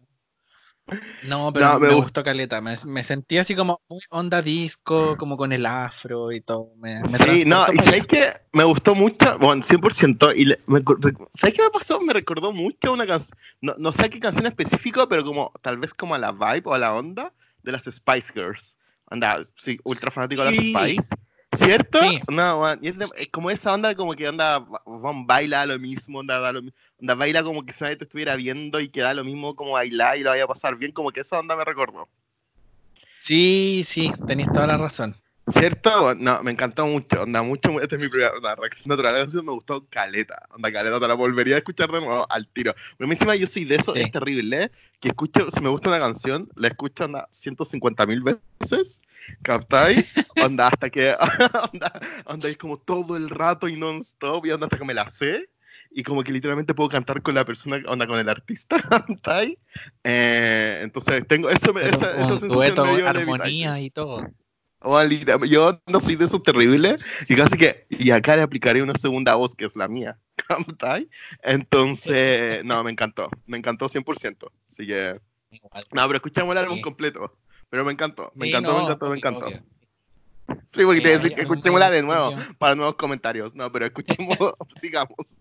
[1.26, 2.60] No, pero me, gustó caleta.
[2.60, 6.72] Me, me, sentí así como muy onda disco, como con el afro y todo.
[6.76, 10.36] Me, sí, no, y sabes que me gustó mucho, bueno, 100%.
[10.36, 10.46] Y
[11.38, 12.00] ¿Sabes qué me pasó?
[12.02, 15.94] Me recordó mucho una canción, no, no sé qué canción específica, pero como tal vez
[15.94, 17.32] como a la vibe o a la onda
[17.64, 18.76] de las Spice Girls.
[19.10, 21.08] Anda, sí, ultra fanático de las Spice.
[21.56, 22.00] ¿Cierto?
[22.28, 22.96] No, es,
[23.30, 26.62] como esa onda como que onda, van baila lo mismo, onda, da lo,
[27.00, 29.72] onda baila como que si nadie te estuviera viendo y que da lo mismo como
[29.72, 32.08] bailar y lo vaya a pasar bien, como que esa onda me recordó.
[33.20, 35.14] Sí, sí, tenéis toda la razón.
[35.46, 36.14] ¿Cierto?
[36.14, 40.48] No, me encantó mucho, onda, mucho, esta es mi primera reacción natural, me gustó caleta,
[40.50, 42.74] onda, caleta, te la volvería a escuchar de nuevo al tiro.
[42.96, 44.70] Pero encima yo soy de eso, es terrible, ¿eh?
[45.00, 49.02] que escucho, si me gusta una canción, la escucho, onda, 150 mil veces,
[49.42, 50.14] ¿captáis?
[50.42, 51.14] Onda, hasta que,
[51.72, 55.08] onda, onda, es como todo el rato y non-stop, y onda, hasta que me la
[55.08, 55.50] sé,
[55.90, 59.58] y como que literalmente puedo cantar con la persona, onda, con el artista, ¿captáis?
[60.04, 64.26] Eh, entonces, tengo, eso, me, esa, esa sensación medio armonía y todo
[65.48, 69.34] yo no soy de esos terribles y casi que, y acá le aplicaré una segunda
[69.34, 70.18] voz que es la mía.
[71.42, 74.50] Entonces, no, me encantó, me encantó 100%.
[74.70, 75.20] Así que,
[75.92, 77.32] no, pero escuchamos el álbum completo.
[77.70, 79.46] Pero me encantó, me encantó, me encantó, me encantó.
[80.72, 83.54] Sí, porque te decía que escuchémosla de nuevo para nuevos comentarios.
[83.54, 84.36] No, pero escuchemos,
[84.80, 85.36] sigamos.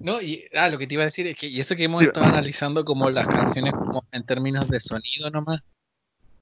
[0.00, 2.02] No, y ah, lo que te iba a decir es que, y eso que hemos
[2.02, 5.62] estado analizando como las canciones como en términos de sonido nomás,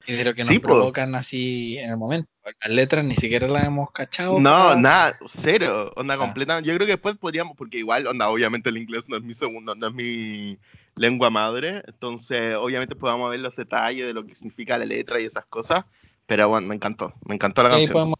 [0.07, 2.29] y de lo que nos provocan así en el momento.
[2.43, 4.39] Las letras ni siquiera las hemos cachado.
[4.39, 5.91] No, nada, cero.
[5.95, 6.17] Onda ah.
[6.17, 6.59] completa.
[6.59, 9.73] Yo creo que después podríamos, porque igual, onda, obviamente el inglés no es mi segundo,
[9.73, 10.57] no es mi
[10.95, 11.81] lengua madre.
[11.87, 15.85] Entonces, obviamente podemos ver los detalles de lo que significa la letra y esas cosas.
[16.27, 17.13] Pero bueno, me encantó.
[17.25, 17.93] Me encantó la canción.
[17.93, 18.19] Podemos...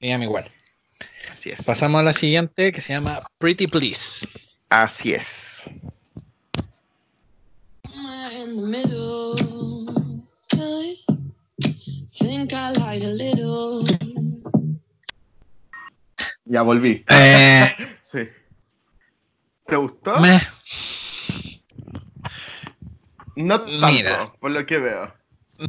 [0.00, 0.44] igual.
[1.30, 1.64] Así es.
[1.64, 4.28] Pasamos a la siguiente que se llama Pretty Please.
[4.68, 5.64] Así es.
[16.44, 17.04] Ya volví.
[17.08, 18.28] Eh, sí.
[19.66, 20.20] ¿Te gustó?
[23.36, 25.14] No tanto, por lo que veo.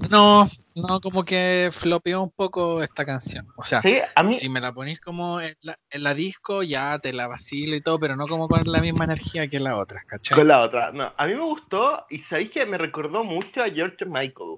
[0.09, 3.45] No, no, como que flopeó un poco esta canción.
[3.57, 7.81] O sea, si me la ponís como en la, disco, ya te la vacilo y
[7.81, 10.37] todo, pero no como con la misma energía que la otra, ¿cachai?
[10.37, 11.13] Con la otra, no.
[11.15, 14.57] A mí me gustó y sabéis que me recordó mucho a George Michael.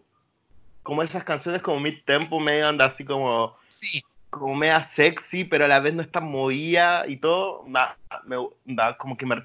[0.86, 3.56] Como esas canciones como Mid Tempo, medio anda así como.
[3.70, 4.04] Sí.
[4.30, 7.66] Como media sexy, pero a la vez no está movida y todo.
[7.68, 9.38] Da, me, da como que me.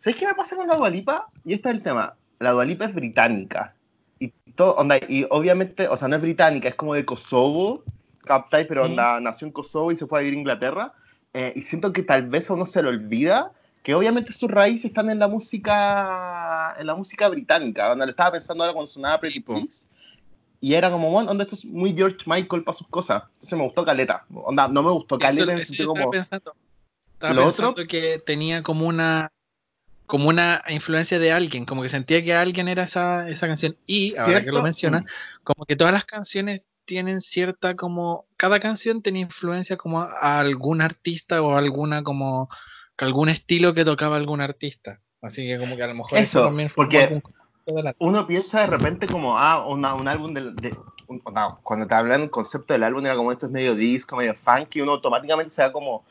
[0.00, 1.28] ¿Sabéis qué me pasa con la Dualipa?
[1.44, 2.16] Y este es el tema.
[2.40, 3.76] La Dualipa es británica
[4.18, 7.84] y todo, onda, y obviamente, o sea, no es británica, es como de Kosovo,
[8.24, 8.66] ¿captáis?
[8.66, 10.92] Pero onda, nació en Kosovo y se fue a vivir a Inglaterra.
[11.32, 14.86] Eh, y siento que tal vez a uno se le olvida que obviamente sus raíces
[14.86, 17.88] están en la música en la música británica.
[17.88, 19.87] Donde lo estaba pensando ahora cuando sonaba Pretty Please.
[20.60, 23.22] Y era como, bueno, onda, esto es muy George Michael para sus cosas.
[23.34, 24.24] Entonces me gustó Caleta.
[24.32, 26.10] Onda, no me gustó Caleta en sentido como...
[26.10, 26.54] Pensando.
[27.12, 29.32] Estaba lo pensando otro que tenía como una
[30.06, 33.76] como una influencia de alguien, como que sentía que alguien era esa, esa canción.
[33.86, 35.04] Y ahora que lo menciona,
[35.44, 40.80] como que todas las canciones tienen cierta como, cada canción tiene influencia como a algún
[40.80, 42.48] artista o alguna como,
[42.96, 45.00] algún estilo que tocaba algún artista.
[45.20, 47.22] Así que como que a lo mejor eso, también fue porque
[47.98, 50.76] uno piensa de repente como, ah, un álbum de,
[51.62, 54.80] cuando te hablan el concepto del álbum era como esto es medio disco, medio funky,
[54.80, 56.04] uno automáticamente se da como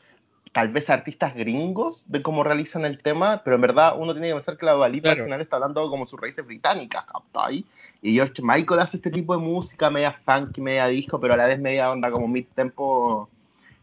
[0.52, 4.34] tal vez artistas gringos de cómo realizan el tema, pero en verdad uno tiene que
[4.34, 7.64] pensar que la Dualipa al final está hablando como sus raíces británicas, ahí.
[8.02, 11.46] Y George Michael hace este tipo de música media funky, media disco, pero a la
[11.46, 13.28] vez media onda como mid-tempo,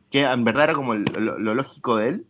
[0.09, 2.25] que en verdad era como lo, lógico de él,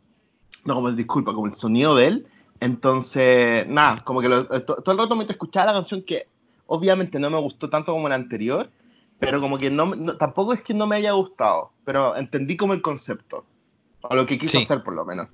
[0.66, 2.28] no como, disculpa, como el sonido de él.
[2.60, 6.28] Entonces, nada, como que todo el rato mientras escuchaba la canción que
[6.68, 8.70] obviamente no me gustó tanto como la anterior,
[9.20, 12.82] pero como que no, tampoco es que no me haya gustado, pero entendí como el
[12.82, 13.46] concepto.
[14.02, 15.28] O lo que quiso hacer, por lo menos.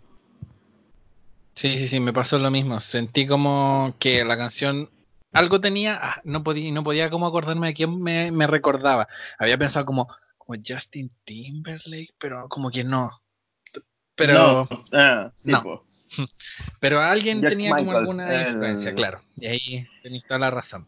[1.56, 2.80] Sí, sí, sí, me pasó lo mismo.
[2.80, 4.90] Sentí como que la canción
[5.34, 9.08] algo tenía, ah, no podía, no podía como acordarme de quién me, recordaba.
[9.40, 10.08] Había pensado como,
[10.38, 13.10] como Justin Timberlake, pero como que no.
[14.16, 15.32] Pero no, ah,
[16.80, 19.19] pero alguien tenía como alguna influencia, claro.
[19.38, 20.88] Y ahí tenéis toda la razón.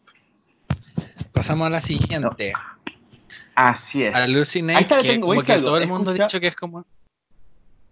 [1.32, 2.52] Pasamos a la siguiente.
[3.54, 4.14] Así es.
[4.14, 6.84] Hallucinate, que, como que todo el mundo ha dicho que es como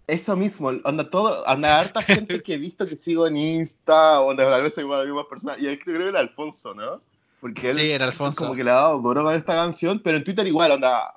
[0.07, 4.31] eso mismo, onda todo, anda harta gente que he visto que sigo en Insta, o
[4.31, 7.01] onda tal vez soy la misma persona, y creo que era Alfonso, ¿no?
[7.39, 8.37] Porque él sí, era Alfonso.
[8.37, 11.15] como que le ha dado duro con esta canción, pero en Twitter igual, onda,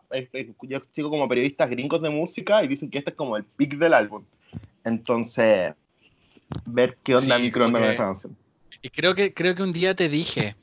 [0.63, 3.77] yo sigo como periodistas gringos de música y dicen que este es como el pick
[3.77, 4.25] del álbum.
[4.85, 5.75] Entonces,
[6.65, 8.37] ver qué onda sí, con esta canción.
[8.83, 10.57] Y creo que, creo que un día te dije,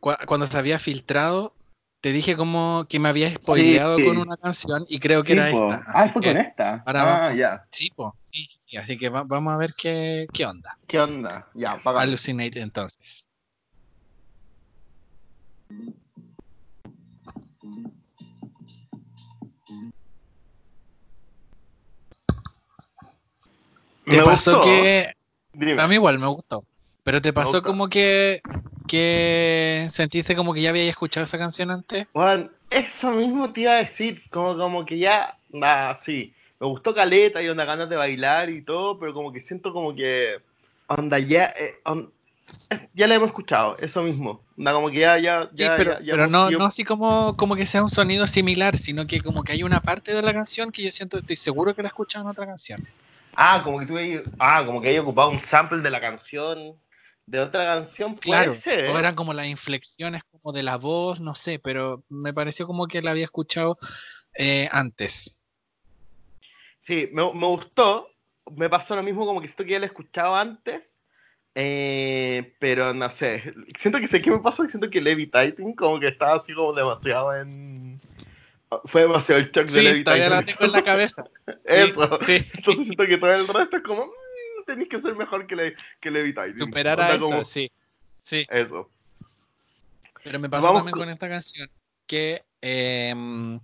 [0.00, 1.54] cuando se había filtrado,
[2.00, 5.84] te dije como que me había spoileado con una canción y creo que era esta.
[5.86, 6.82] Ah, fue con esta.
[6.84, 7.64] ah, ya.
[7.70, 7.90] Sí,
[8.20, 10.76] sí, sí, así que vamos a ver qué, qué onda.
[10.86, 11.48] ¿Qué onda?
[11.54, 12.00] Ya, paga.
[12.00, 13.28] Hallucinate entonces.
[24.04, 25.14] ¿Te me pasó que...
[25.78, 26.64] A mí igual me gustó.
[27.04, 28.40] Pero te pasó como que
[28.86, 32.06] que sentiste como que ya había escuchado esa canción antes?
[32.12, 36.94] Bueno, eso mismo te iba a decir, como, como que ya, nada, sí, me gustó
[36.94, 40.36] Caleta y onda ganas de bailar y todo, pero como que siento como que,
[40.86, 41.80] onda, ya, eh,
[42.94, 46.50] ya la hemos escuchado, eso mismo, onda, como que ya, ya, ya, pero, pero no,
[46.50, 49.80] no así como, como que sea un sonido similar, sino que como que hay una
[49.80, 52.46] parte de la canción que yo siento, estoy seguro que la he escuchado en otra
[52.46, 52.86] canción.
[53.34, 53.96] Ah, como que tú
[54.38, 56.78] ah, como que haya ocupado un sample de la canción
[57.26, 61.58] de otra canción claro, O eran como las inflexiones como de la voz, no sé,
[61.58, 63.78] pero me pareció como que la había escuchado
[64.34, 65.42] eh, antes.
[66.80, 68.08] Sí, me, gustó.
[68.56, 70.98] Me pasó lo mismo como que siento que ya la he escuchado antes.
[71.54, 73.54] Eh, pero no sé.
[73.78, 74.68] Siento que sé qué me pasó.
[74.68, 78.00] Siento que Levitating como que estaba así como demasiado en.
[78.84, 80.04] Fue demasiado el shock de Levitating.
[80.04, 81.24] Todavía la tengo en la cabeza.
[81.64, 82.18] Eso.
[82.28, 84.10] Entonces siento que todo el resto es como
[84.66, 86.58] tenéis que ser mejor que, le, que.
[86.58, 87.70] Superar a eso, sí.
[88.22, 88.46] Sí.
[88.48, 88.90] Eso.
[90.22, 91.08] Pero me pasó también con...
[91.08, 91.68] esta canción
[92.06, 93.58] que em,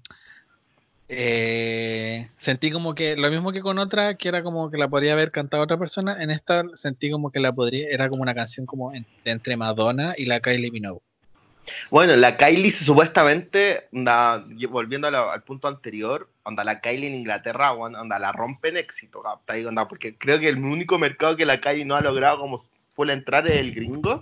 [1.08, 5.12] eh, sentí como que lo mismo que con otra, que era como que la podría
[5.12, 8.66] haber cantado otra persona, en esta sentí como que la podría, era como una canción
[8.66, 8.92] como
[9.24, 11.00] entre Madonna y la Kylie Minogue.
[11.90, 13.88] Bueno, la Kylie supuestamente,
[14.68, 19.22] volviendo al punto anterior, onda la Kylie en Inglaterra, onda la rompe en éxito,
[19.88, 23.46] porque creo que el único mercado que la Kylie no ha logrado como fue entrar
[23.46, 24.20] es el gringo,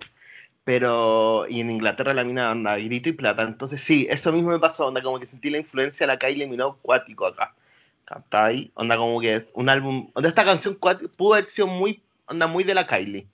[0.65, 4.59] pero y en Inglaterra la mina anda grito y plata, entonces sí, eso mismo me
[4.59, 7.55] pasó, onda como que sentí la influencia de la Kylie Minogue cuático acá,
[8.33, 12.03] ahí, onda como que es un álbum, onda esta canción cuático, pudo haber sido muy,
[12.27, 13.27] onda muy de la Kylie,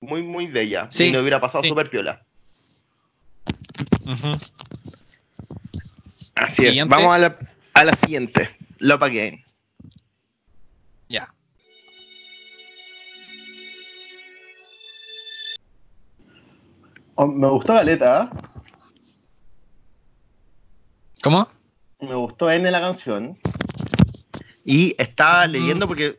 [0.00, 2.25] muy muy de ella, sí, y no hubiera pasado súper piola.
[6.34, 6.88] Así es.
[6.88, 7.38] Vamos a la,
[7.74, 8.56] a la siguiente.
[8.78, 9.44] Love Again.
[11.08, 11.32] Ya.
[17.14, 18.30] Oh, me gustó Galeta.
[21.22, 21.48] ¿Cómo?
[22.00, 23.38] Me gustó N la canción.
[24.64, 25.50] Y estaba mm.
[25.50, 26.16] leyendo porque.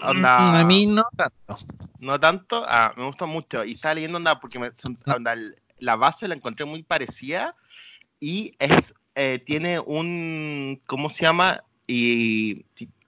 [0.00, 1.56] Mm, a mí no tanto.
[1.98, 2.64] No tanto.
[2.68, 3.64] Ah, me gustó mucho.
[3.64, 4.58] Y estaba leyendo onda porque
[5.78, 7.54] la base la encontré muy parecida.
[8.20, 10.80] Y es eh, tiene un.
[10.86, 11.64] ¿Cómo se llama?
[11.86, 12.64] Y.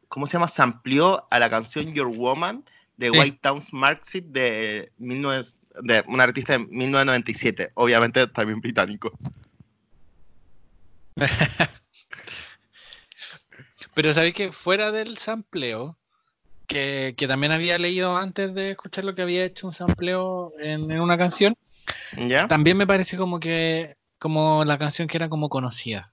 [0.08, 0.48] ¿Cómo se llama?
[0.48, 2.64] Se amplió a la canción Your Woman
[2.96, 5.44] de White Towns Marxist de 19,
[5.82, 9.12] de un artista de 1997, obviamente también británico.
[13.94, 15.96] Pero sabéis que fuera del sampleo,
[16.66, 21.16] que, también había leído antes de escuchar lo que había hecho un sampleo en, una
[21.16, 21.56] canción,
[22.48, 26.12] también me parece como que como la canción que era como conocida.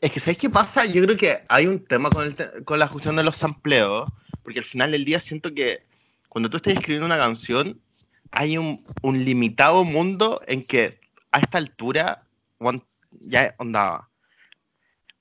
[0.00, 0.84] Es que ¿sabéis qué pasa?
[0.84, 4.10] Yo creo que hay un tema con, con la cuestión de los sampleos,
[4.42, 5.82] porque al final del día siento que
[6.28, 7.80] cuando tú estás escribiendo una canción,
[8.30, 11.00] hay un, limitado mundo en que
[11.32, 12.22] a esta altura
[13.20, 14.09] ya onda.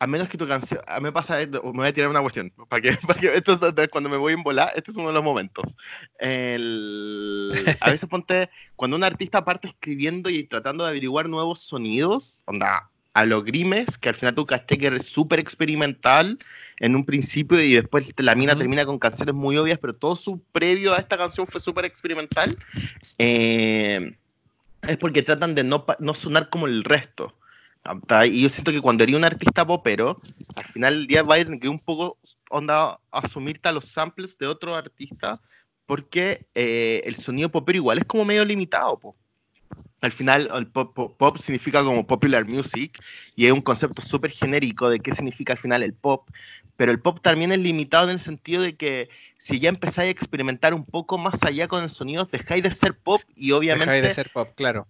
[0.01, 0.79] A menos que tu canción.
[0.87, 1.37] A mí me pasa.
[1.37, 2.51] Me voy a tirar una cuestión.
[2.69, 2.89] Para que,
[3.35, 3.59] esto
[3.91, 5.75] cuando me voy en volar, este es uno de los momentos.
[6.21, 8.49] a veces ponte.
[8.75, 13.97] Cuando un artista parte escribiendo y tratando de averiguar nuevos sonidos, onda a los grimes,
[13.97, 16.39] que al final tú caché que eres súper experimental
[16.79, 20.41] en un principio y después la mina termina con canciones muy obvias, pero todo su
[20.51, 22.57] previo a esta canción fue súper experimental,
[23.17, 24.15] eh,
[24.87, 27.35] es porque tratan de no, no sonar como el resto.
[28.25, 30.21] Y yo siento que cuando eres un artista popero,
[30.55, 32.17] al final del día va a tener que un poco
[32.49, 35.39] onda asumirte a los samples de otro artista,
[35.85, 38.99] porque eh, el sonido popero igual es como medio limitado.
[38.99, 39.15] Po
[40.01, 43.01] al final el pop, significa como popular music
[43.35, 46.29] y es un concepto súper genérico de qué significa al final el pop,
[46.77, 50.11] pero el pop también es limitado en el sentido de que si ya empezáis a
[50.11, 53.91] experimentar un poco más allá con el sonido, dejáis de ser pop y obviamente...
[53.91, 54.87] Dejáis de ser pop, claro.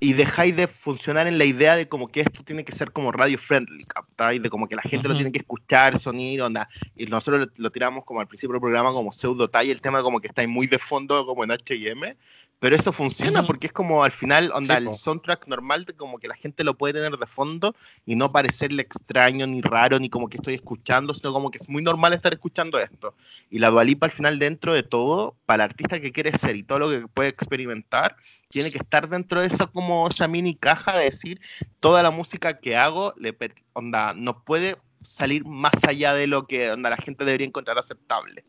[0.00, 3.12] Y dejáis de funcionar en la idea de como que esto tiene que ser como
[3.12, 4.42] radio friendly, ¿captáis?
[4.42, 6.68] De como que la gente lo tiene que escuchar, sonido, onda.
[6.96, 10.20] Y nosotros lo, tiramos como al principio del programa como pseudo tal, el tema como
[10.20, 12.16] que estáis muy de fondo como en H&M,
[12.58, 16.28] pero eso funciona porque es como al final, onda, el soundtrack normal de como que
[16.28, 17.74] la gente lo puede tener de fondo
[18.06, 21.68] y no parecerle extraño ni raro ni como que estoy escuchando, sino como que es
[21.68, 23.14] muy normal estar escuchando esto.
[23.50, 26.62] Y la Dualipa al final dentro de todo, para el artista que quiere ser y
[26.62, 28.16] todo lo que puede experimentar,
[28.48, 31.40] tiene que estar dentro de esa como esa mini caja de decir
[31.80, 33.36] toda la música que hago le
[33.72, 38.44] onda no puede salir más allá de lo que onda la gente debería encontrar aceptable.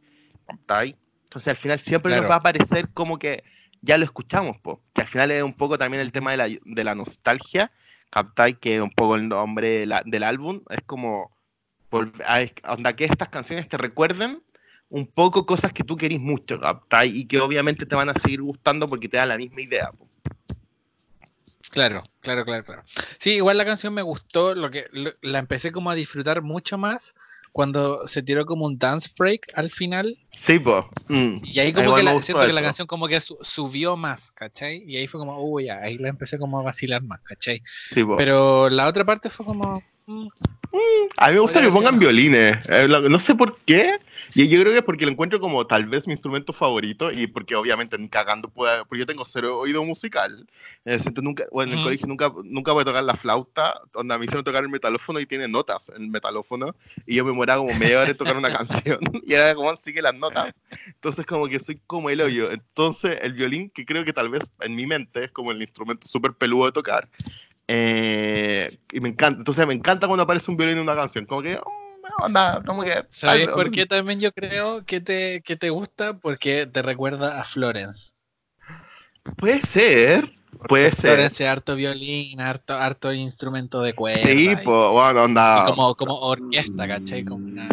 [1.25, 3.43] Entonces al final siempre nos va a parecer como que
[3.85, 6.47] ya lo escuchamos, po, que al final es un poco también el tema de la,
[6.47, 7.71] de la nostalgia,
[8.09, 11.31] captai que es un poco el nombre del álbum, es como
[12.95, 14.41] que estas canciones te recuerden
[14.89, 18.41] un poco cosas que tú querís mucho, captai, y que obviamente te van a seguir
[18.41, 19.91] gustando porque te dan la misma idea.
[19.91, 20.07] Po.
[21.71, 22.83] Claro, claro, claro, claro.
[23.19, 24.85] Sí, igual la canción me gustó, lo que
[25.21, 27.15] la empecé como a disfrutar mucho más
[27.55, 30.17] cuando se tiró como un dance break al final.
[30.33, 30.89] Sí, po.
[31.07, 31.37] Mm.
[31.41, 34.83] Y ahí como que la, siento que la canción como que subió más, ¿cachai?
[34.85, 37.63] Y ahí fue como, uy, ya, ahí la empecé como a vacilar más, ¿cachai?
[37.93, 38.17] Sí, po.
[38.17, 39.81] Pero la otra parte fue como...
[40.05, 40.27] Mm,
[41.15, 42.57] a mí me gusta que pongan violines.
[42.67, 44.01] Eh, no sé por qué.
[44.33, 47.27] Y yo creo que es porque lo encuentro como tal vez mi instrumento favorito y
[47.27, 50.47] porque obviamente ni cagando pueda, porque yo tengo cero oído musical.
[51.21, 54.27] nunca, bueno, en el colegio nunca, nunca voy a tocar la flauta, donde a mí
[54.27, 57.73] se me tocar el metalófono y tiene notas el metalófono y yo me muera como
[57.75, 60.53] media hora de tocar una canción y era como sigue las notas.
[60.87, 62.51] Entonces como que soy como el hoyo.
[62.51, 66.07] Entonces el violín, que creo que tal vez en mi mente es como el instrumento
[66.07, 67.09] súper peludo de tocar,
[67.67, 71.41] eh, y me encanta, entonces me encanta cuando aparece un violín en una canción, como
[71.41, 71.84] que, oh,
[72.65, 73.05] como que...
[73.09, 76.17] ¿Sabes por qué también yo creo que te, que te gusta?
[76.19, 78.13] Porque te recuerda a Florence.
[79.37, 80.31] Puede ser,
[80.67, 81.11] puede ser.
[81.13, 84.21] Florence harto violín, harto, harto instrumento de cuerda.
[84.21, 85.65] Sí, pues, bueno, onda.
[85.67, 87.25] como, como orquesta, ¿cachai?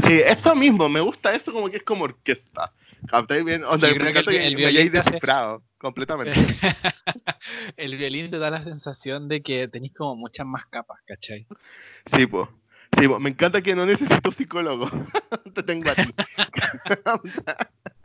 [0.02, 2.72] Sí, eso mismo, me gusta eso como que es como orquesta.
[3.44, 3.64] Bien?
[3.64, 6.32] Onda, el, el, violín descifrado, completamente.
[7.76, 11.46] el violín te da la sensación de que tenéis como muchas más capas, ¿cachai?
[12.06, 12.48] Sí, pues.
[12.98, 14.90] Sí, me encanta que no necesito psicólogo.
[15.54, 16.02] Te tengo a ti.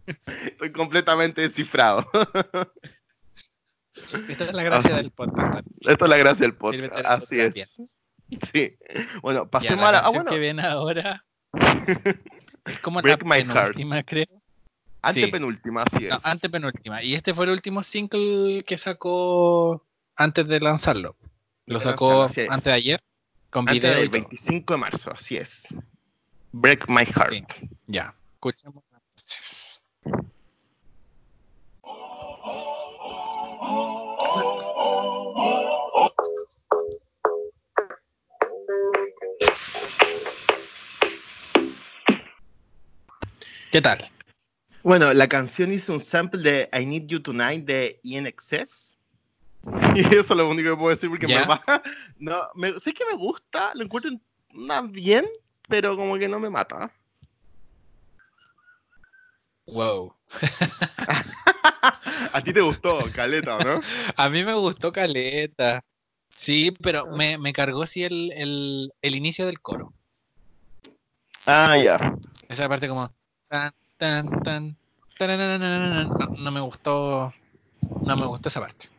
[0.46, 2.10] Estoy completamente descifrado.
[4.30, 5.68] Esta es la gracia del podcast.
[5.82, 6.94] Esta es la gracia del podcast.
[7.06, 7.80] Así es.
[8.52, 8.78] Sí.
[9.22, 10.00] Bueno, pasemos a la.
[10.00, 10.30] Ah, bueno.
[10.30, 11.26] que ven ahora
[12.66, 14.28] es como la penúltima, creo.
[15.02, 16.12] Antepenúltima, así es.
[16.12, 17.04] No, antepenúltima.
[17.04, 19.82] Y este fue el último single que sacó
[20.16, 21.16] antes de lanzarlo.
[21.66, 23.02] Lo sacó antes de ayer.
[23.50, 23.98] Con antes video.
[23.98, 25.68] El 25 de marzo, así es.
[26.52, 27.56] Break My Heart.
[27.86, 28.14] Ya.
[28.34, 28.84] Escuchemos.
[43.72, 44.00] ¿Qué tal?
[44.82, 48.97] Bueno, la canción hizo un sample de I Need You Tonight de INXS.
[49.96, 51.46] Y eso es lo único que puedo decir porque me.
[52.20, 52.50] No,
[52.80, 54.12] sé que me gusta, lo encuentro
[54.90, 55.26] bien,
[55.68, 56.92] pero como que no me mata.
[59.68, 60.14] Wow.
[62.34, 63.82] A ti te gustó Caleta, ¿no?
[64.16, 65.84] A mí me gustó Caleta.
[66.36, 69.94] Sí, pero me, me cargó sí el, el, el, inicio del coro.
[71.46, 72.16] Ah, ya.
[72.48, 73.12] Esa parte como
[73.50, 74.78] tan, tan, tan,
[75.20, 77.34] no, no, me gustó.
[78.06, 78.90] No me gustó esa parte.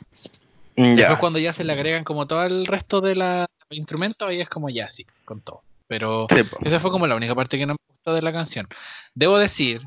[0.79, 4.41] Mm, Después cuando ya se le agregan como todo el resto de la instrumento, ahí
[4.41, 5.63] es como ya sí, con todo.
[5.89, 6.29] Pero
[6.65, 8.69] esa fue como la única parte que no me gustó de la canción.
[9.13, 9.83] Debo decir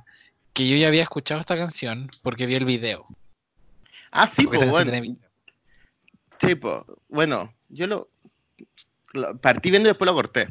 [0.51, 3.07] que yo ya había escuchado esta canción porque vi el video.
[4.11, 5.17] Ah, sí, pues bueno.
[6.39, 8.09] Sí, pues, bueno, yo lo,
[9.39, 10.49] partí viendo y después lo corté.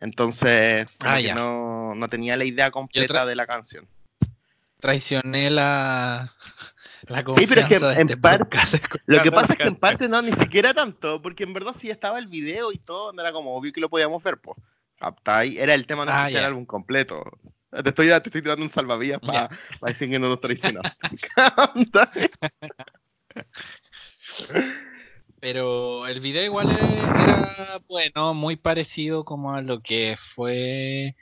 [0.00, 3.86] Entonces, ah, no, no, tenía la idea completa de la canción.
[4.80, 6.32] Traicioné la,
[7.08, 8.56] la Sí, pero es que en este parte,
[9.06, 11.90] lo que pasa es que en parte no, ni siquiera tanto, porque en verdad sí
[11.90, 14.56] estaba el video y todo, era como obvio que lo podíamos ver, pues.
[15.26, 17.24] Era el tema de ah, escuchar el álbum completo.
[17.70, 19.48] Te estoy, te estoy tirando un salvavidas para
[19.80, 20.92] decir que no nos traicionamos.
[25.40, 31.16] Pero el video igual era, bueno, muy parecido como a lo que fue...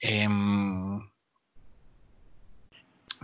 [0.00, 1.00] Em,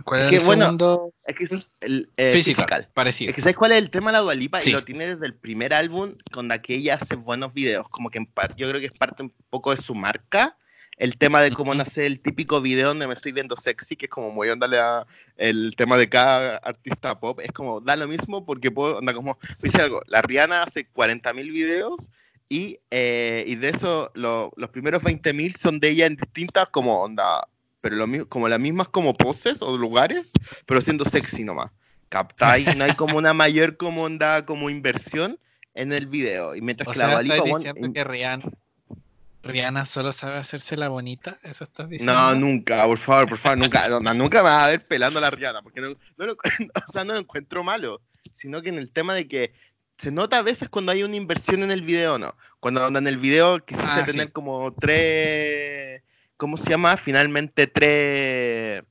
[0.05, 1.13] ¿Cuál es, que, el segundo?
[1.27, 1.51] es que es
[1.81, 3.31] el, eh, Physical, parecido.
[3.31, 4.59] Es que ¿sabes cuál es el tema de la Dualipa?
[4.63, 7.89] Y lo tiene desde el primer álbum, con la que ella hace buenos videos.
[7.89, 10.55] Como que en yo creo que es parte un poco de su marca
[10.97, 14.11] el tema de cómo nace el típico video donde me estoy viendo sexy, que es
[14.11, 15.05] como muy onda
[15.37, 19.37] el tema de cada artista pop, es como da lo mismo porque puedo, onda como,
[19.61, 22.09] dice algo, la Rihanna hace 40.000 videos
[22.47, 27.47] y, eh, y de eso los primeros 20.000 son de ella en distintas como onda,
[27.85, 30.31] pero lo, como las mismas como poses o lugares,
[30.65, 31.69] pero siendo sexy nomás.
[32.09, 35.37] Captáis, no hay como una mayor como onda, como inversión
[35.75, 36.55] en el video.
[36.55, 37.21] Y mientras que la
[37.93, 38.49] que Rihanna
[39.43, 42.11] Rihanna solo sabe hacerse la bonita, ¿eso estás diciendo?
[42.11, 45.29] No, nunca, por favor, por favor, nunca, nunca me vas a ver pelando a la
[45.29, 46.33] Rihanna, porque no, lo,
[46.87, 48.01] o sea, no lo encuentro malo,
[48.33, 49.53] sino que en el tema de que
[49.99, 52.35] se nota a veces cuando hay una inversión en el video, ¿no?
[52.59, 55.84] Cuando en el video quisiste ah, tener como tres,
[56.37, 56.97] ¿cómo se llama?
[56.97, 58.83] Finalmente tres,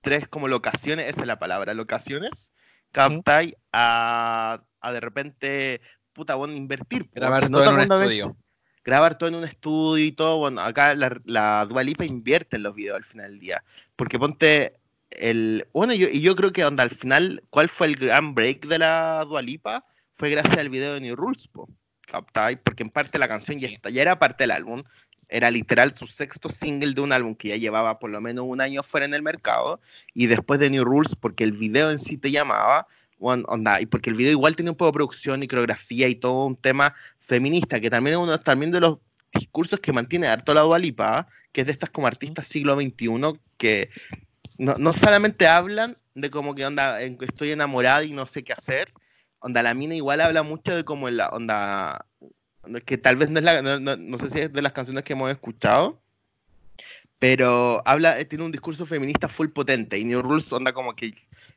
[0.00, 2.52] tres como locaciones, esa es la palabra, locaciones,
[2.92, 5.80] captáis a, a de repente,
[6.12, 7.08] puta, bueno, invertir.
[7.12, 8.36] Grabar todo en un estudio
[8.84, 12.74] grabar todo en un estudio y todo, bueno, acá la, la Dualipa invierte en los
[12.74, 13.64] videos al final del día.
[13.96, 14.74] Porque ponte
[15.10, 15.66] el.
[15.72, 18.78] Bueno, yo, y yo creo que onda, al final, ¿cuál fue el gran break de
[18.78, 19.84] la Dualipa?
[20.14, 21.68] Fue gracias al video de New Rules, po,
[22.64, 24.82] Porque en parte la canción ya, ya era parte del álbum.
[25.30, 28.60] Era literal su sexto single de un álbum que ya llevaba por lo menos un
[28.60, 29.80] año fuera en el mercado.
[30.14, 32.86] Y después de New Rules, porque el video en sí te llamaba,
[33.20, 36.46] onda, y porque el video igual tiene un poco de producción y coreografía y todo
[36.46, 38.98] un tema feminista, que también es uno también de los
[39.32, 43.90] discursos que mantiene harto la Dualipa, que es de estas como artistas siglo XXI que
[44.58, 48.92] no, solamente hablan de como que onda, estoy enamorada y no sé qué hacer,
[49.38, 52.06] onda la mina igual habla mucho de como la onda,
[52.84, 55.30] que tal vez no es la, no, sé si es de las canciones que hemos
[55.30, 55.98] escuchado,
[57.18, 61.14] pero habla, eh, tiene un discurso feminista full potente y New Rules onda como que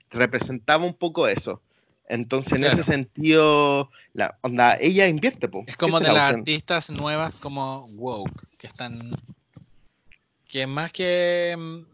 [0.10, 1.62] representaba un poco eso.
[2.08, 5.50] Entonces, en ese sentido, la onda, ella invierte.
[5.68, 8.30] Es como de las artistas nuevas como woke,
[8.60, 9.00] que están.
[10.48, 11.86] que más que.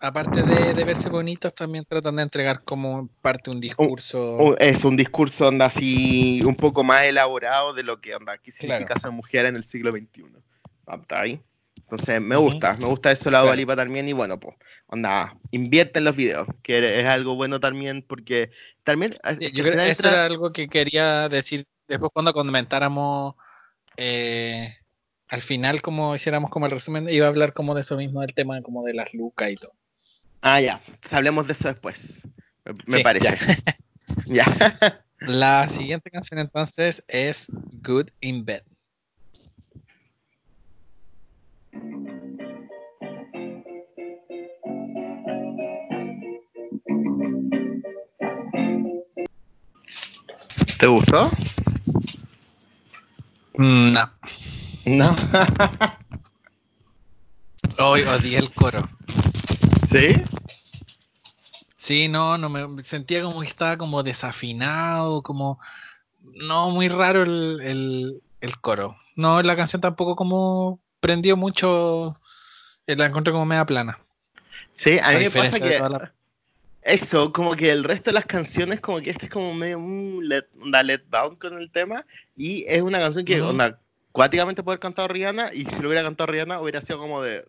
[0.00, 4.56] Aparte de, verse bonitos, también tratan de entregar como parte un discurso.
[4.58, 8.98] es un discurso onda así un poco más elaborado de lo que onda, qué significa
[8.98, 10.26] ser mujer en el siglo XXI.
[10.86, 11.40] ¿Está ahí?
[11.90, 16.04] Entonces me gusta, me gusta eso la Dualipa también y bueno, pues, onda, invierte en
[16.04, 18.50] los videos, que es algo bueno también porque
[18.84, 19.14] también...
[19.52, 23.34] yo creo que eso era algo que quería decir después cuando comentáramos
[23.96, 24.76] eh,
[25.28, 28.34] al final como hiciéramos como el resumen, iba a hablar como de eso mismo, del
[28.34, 29.72] tema como de las lucas y todo.
[30.40, 30.80] Ah, ya,
[31.10, 32.22] hablemos de eso después,
[32.86, 33.36] me, parece.
[34.26, 35.04] ya.
[35.20, 37.46] La siguiente canción entonces es
[37.82, 38.62] Good in Bed.
[50.78, 51.30] ¿Te gustó?
[53.54, 54.10] Mm, no.
[54.86, 55.16] No.
[57.80, 58.88] Hoy odié el coro.
[59.90, 60.14] ¿Sí?
[61.78, 65.58] Sí, no, no me sentía como que estaba como desafinado, como
[66.46, 68.20] no muy raro el,
[68.60, 68.94] coro.
[69.16, 72.14] No, la canción tampoco como prendió mucho,
[72.86, 73.98] eh, la encontré como media plana.
[74.74, 75.80] Sí, a mí me pasa que
[76.82, 80.20] eso, como que el resto de las canciones, como que este es como medio un
[80.28, 82.04] let, una let down con el tema,
[82.36, 83.80] y es una canción que, onda,
[84.12, 87.46] cuáticamente puede haber cantado Rihanna, y si lo hubiera cantado Rihanna, hubiera sido como de,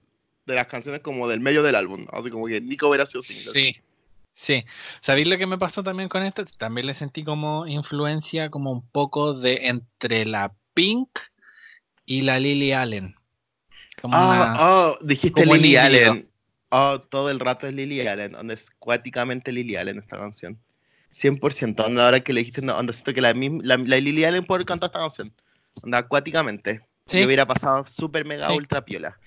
[0.49, 3.51] de las canciones como del medio del álbum, así como que Nico hubiera sido single.
[3.51, 3.81] Sí,
[4.33, 4.65] sí.
[4.99, 6.43] ¿Sabéis lo que me pasó también con esto?
[6.57, 11.09] También le sentí como influencia, como un poco de entre la Pink
[12.05, 13.15] y la Lily Allen.
[14.01, 16.29] Como ah, oh, dijiste Lily Allen.
[16.69, 20.59] Oh, todo el rato es Lily Allen, donde es cuáticamente Lily Allen esta canción.
[21.11, 24.65] 100%, donde ahora que le dijiste, donde siento que la, la, la Lily Allen puede
[24.65, 25.33] cantar esta canción.
[25.81, 26.81] Donde acuáticamente.
[27.09, 27.23] ¿Sí?
[27.23, 29.17] hubiera pasado súper mega ultra piola.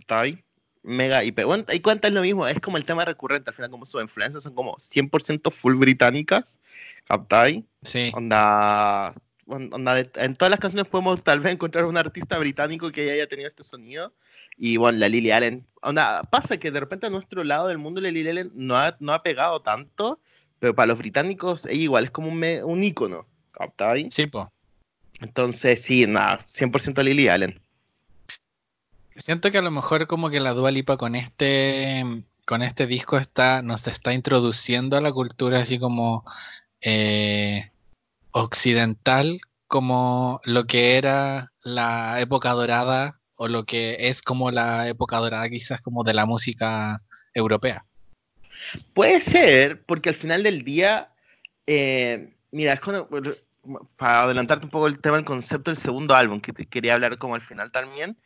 [0.00, 0.42] ¿Está ahí?
[0.82, 1.46] Mega hiper.
[1.46, 4.02] Bueno, y cuenta es lo mismo, es como el tema recurrente, al final como sus
[4.02, 6.58] influencias son como 100% full británicas.
[7.06, 7.64] ¿Captai?
[7.82, 8.10] Sí.
[8.14, 9.14] Onda,
[9.46, 13.48] onda en todas las canciones podemos tal vez encontrar un artista británico que haya tenido
[13.48, 14.12] este sonido
[14.56, 15.66] y bueno, la Lily Allen.
[15.82, 18.96] Onda, pasa que de repente a nuestro lado del mundo la Lily Allen no ha,
[19.00, 20.20] no ha pegado tanto,
[20.58, 23.26] pero para los británicos ella igual es como un, un ícono.
[23.78, 24.08] ahí?
[24.10, 24.46] Sí, pues.
[25.20, 27.61] Entonces, sí, nada, 100% Lily Allen.
[29.22, 32.02] Siento que a lo mejor como que la Dua Lipa con este
[32.44, 36.24] con este disco está nos está introduciendo a la cultura así como
[36.80, 37.70] eh,
[38.32, 45.18] occidental como lo que era la época dorada o lo que es como la época
[45.18, 47.00] dorada quizás como de la música
[47.32, 47.86] europea.
[48.92, 51.12] Puede ser, porque al final del día,
[51.68, 53.08] eh, mira, es cuando,
[53.96, 57.18] para adelantarte un poco el tema del concepto del segundo álbum, que te quería hablar
[57.18, 58.18] como al final también,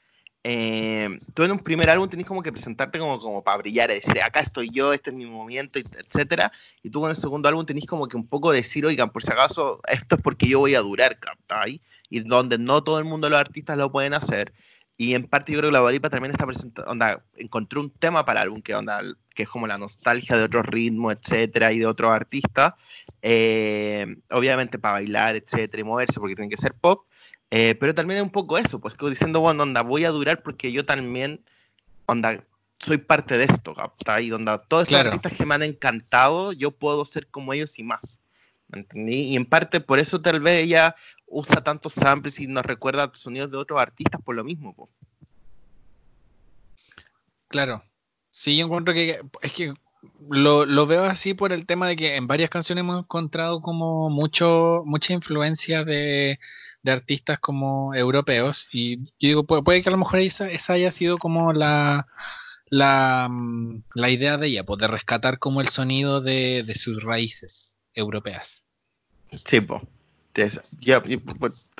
[0.48, 4.22] eh, tú en un primer álbum tenés como que presentarte como, como para brillar, decir,
[4.22, 6.52] acá estoy yo, este es mi movimiento, etcétera,
[6.84, 9.32] y tú con el segundo álbum tenés como que un poco decir, oigan, por si
[9.32, 11.80] acaso, esto es porque yo voy a durar, ¿captai?
[12.10, 14.52] Y donde no todo el mundo, los artistas lo pueden hacer,
[14.96, 18.24] y en parte yo creo que la Dualipa también está presentando, onda, encontró un tema
[18.24, 19.02] para el álbum que, onda,
[19.34, 22.74] que es como la nostalgia de otros ritmos, etcétera, y de otros artistas.
[23.20, 27.04] Eh, obviamente para bailar, etcétera, y moverse, porque tiene que ser pop.
[27.50, 30.42] Eh, pero también es un poco eso, pues como diciendo, bueno, onda, voy a durar
[30.42, 31.44] porque yo también,
[32.06, 32.44] onda,
[32.78, 34.20] soy parte de esto, ¿está?
[34.20, 37.82] Y donde todos los artistas que me han encantado, yo puedo ser como ellos y
[37.82, 38.20] más.
[38.68, 39.28] ¿Me entendí?
[39.28, 43.50] Y en parte por eso tal vez ella usa tantos samples y nos recuerda sonidos
[43.50, 44.90] de otros artistas por lo mismo.
[47.48, 47.82] Claro.
[48.30, 49.72] Sí, yo encuentro que es que
[50.30, 54.82] lo, veo así por el tema de que en varias canciones hemos encontrado como mucho
[54.84, 56.38] mucha influencia de,
[56.86, 61.18] artistas como europeos y yo digo puede, que a lo mejor esa, esa haya sido
[61.18, 62.06] como la,
[62.68, 67.76] la, mm, la idea de ella, pues, rescatar como el sonido de, de sus raíces
[67.94, 68.64] europeas.
[69.44, 69.82] Sí, pues.
[70.32, 70.50] Te,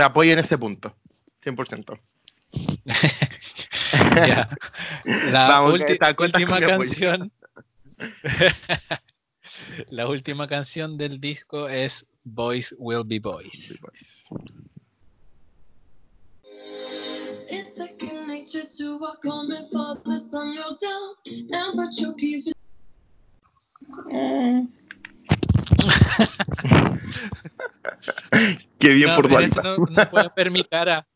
[0.03, 0.97] apoyo en ese punto,
[1.45, 2.01] 100%.
[5.31, 6.15] La última
[6.61, 7.31] canción.
[9.91, 13.81] la última canción del disco es Boys Will Be Boys.
[28.79, 31.07] Qué bien por tu no, no, pueden ver mi cara.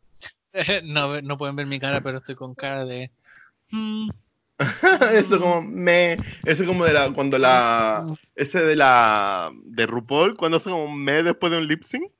[0.84, 3.12] No, no pueden ver mi cara, pero estoy con cara de.
[3.70, 4.08] Mm.
[5.12, 6.16] eso como me.
[6.44, 7.12] Eso como de la.
[7.12, 8.06] Cuando la.
[8.34, 9.50] Ese de la.
[9.64, 12.12] De RuPaul, cuando hace como me después de un lip sync.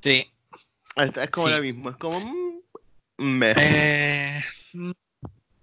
[0.00, 0.30] Sí.
[0.96, 2.20] Es, como lo mismo, es como.
[3.18, 3.54] Mm, me.
[3.56, 4.40] Eh,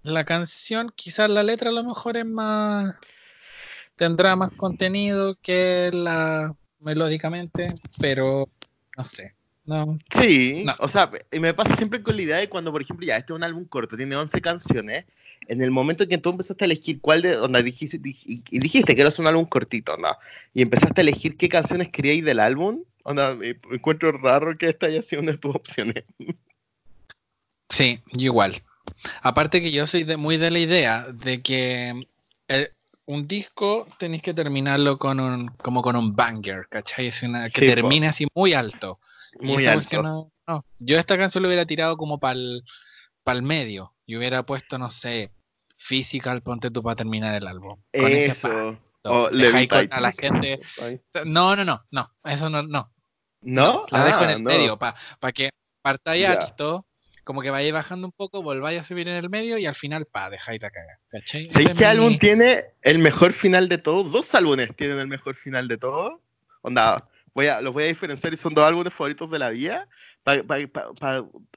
[0.02, 2.94] la canción, quizás la letra a lo mejor es más.
[3.96, 8.48] Tendrá más contenido que la melódicamente, pero
[8.96, 9.34] no sé.
[9.64, 9.98] No.
[10.12, 13.32] Sí, o sea, me pasa siempre con la idea de cuando, por ejemplo, ya este
[13.32, 15.04] es un álbum corto, tiene 11 canciones.
[15.48, 18.94] En el momento en que tú empezaste a elegir cuál de, onda dijiste, y dijiste
[18.94, 20.16] que era un álbum cortito, ¿no?
[20.54, 24.86] Y empezaste a elegir qué canciones queríais del álbum, onda, me encuentro raro que esta
[24.86, 26.04] haya sido una de tus opciones.
[27.68, 28.62] Sí, igual.
[29.22, 32.06] Aparte que yo soy de, muy de la idea de que
[32.48, 32.70] el,
[33.06, 37.08] un disco tenéis que terminarlo con un, como con un banger, ¿cachai?
[37.08, 38.98] Es una, que termine así muy alto.
[39.40, 40.30] Muy alto.
[40.78, 45.32] Yo esta canción lo hubiera tirado como para el medio y hubiera puesto, no sé,
[45.76, 47.80] Physical, ponte tú para terminar el álbum.
[47.92, 48.78] Con eso.
[49.04, 50.60] a la gente.
[51.24, 52.92] No, no, no, no, eso no, no.
[53.40, 53.84] ¿No?
[53.90, 55.50] la dejo en ah, el medio, para que
[55.82, 56.86] partáis alto,
[57.24, 60.06] como que vayáis bajando un poco, volváis a subir en el medio y al final,
[60.06, 61.00] pa, dejáis la caga.
[61.08, 61.50] ¿Cachai?
[61.50, 64.12] ¿Sabéis qué álbum tiene el mejor final de todos?
[64.12, 66.20] Dos álbumes tienen el mejor final de todos.
[66.60, 69.88] Onda, voy a, los voy a diferenciar y son dos álbumes favoritos de la vida.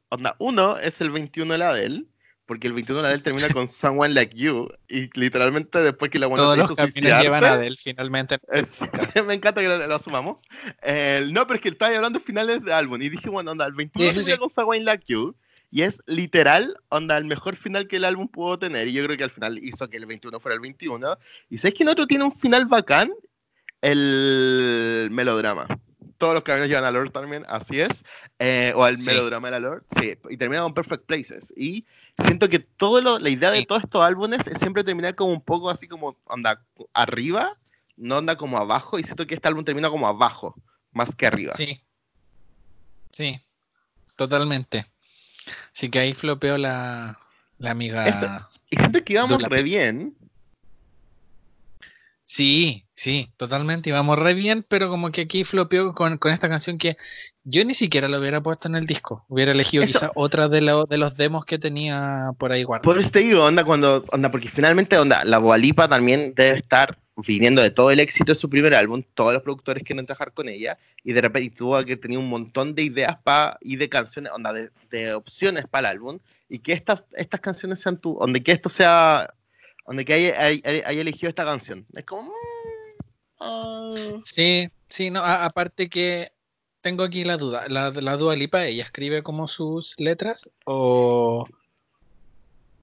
[0.09, 2.05] onda, uno es el 21 de la Adele,
[2.45, 6.27] porque el 21 de Adele termina con Someone Like You, y literalmente después que la
[6.27, 8.39] buena Todos los caminos llevan a Adele finalmente.
[9.25, 10.41] me encanta que lo, asumamos.
[10.71, 13.73] no, pero es que estaba hablando de finales de álbum, y dije, bueno, onda, el
[13.73, 15.35] 21 termina con Someone Like You,
[15.75, 18.87] y es literal, onda, el mejor final que el álbum pudo tener.
[18.87, 21.17] Y yo creo que al final hizo que el 21 fuera el 21.
[21.49, 23.11] Y sabes que en otro tiene un final bacán,
[23.85, 25.67] el melodrama.
[26.17, 28.03] Todos los caminos llevan a Lord también, así es.
[28.39, 30.17] Eh, o el melodrama de la Lord, sí.
[30.29, 31.53] Y termina con Perfect Places.
[31.55, 31.85] Y
[32.17, 35.69] siento que todo la idea de todos estos álbumes es siempre terminar como un poco
[35.69, 37.57] así como, onda, arriba,
[37.95, 38.97] no anda como abajo.
[38.97, 40.55] Y siento que este álbum termina como abajo,
[40.91, 41.53] más que arriba.
[41.55, 41.81] Sí.
[43.11, 43.39] Sí,
[44.15, 44.85] totalmente.
[45.73, 47.19] Sí que ahí flopeó la,
[47.59, 48.49] la amiga.
[48.69, 50.15] y siento que íbamos re bien.
[52.25, 56.97] Sí, sí, totalmente íbamos re bien, pero como que aquí flopeó con, esta canción que
[57.43, 59.23] yo ni siquiera lo hubiera puesto en el disco.
[59.29, 60.59] Hubiera elegido quizá otra de,
[60.89, 62.85] de los demos que tenía por ahí guardados.
[62.91, 66.97] Por eso te digo, onda, cuando, onda, porque finalmente, onda, la Boalipa también debe estar
[67.15, 70.49] viniendo de todo el éxito de su primer álbum, todos los productores quieren trabajar con
[70.49, 74.31] ella, y de repente tuvo que tenía un montón de ideas pa, y de canciones,
[74.33, 76.19] onda, de, opciones para el álbum,
[76.49, 79.33] y que estas, estas canciones sean tú, donde que esto sea,
[79.85, 80.49] donde que haya,
[80.89, 81.85] elegido esta canción.
[81.93, 82.31] Es como...
[83.39, 83.91] Mm, ah.
[84.23, 86.31] Sí, sí, no, aparte que
[86.81, 91.47] tengo aquí la duda, la, la Dua Lipa, ¿ella escribe como sus letras o...?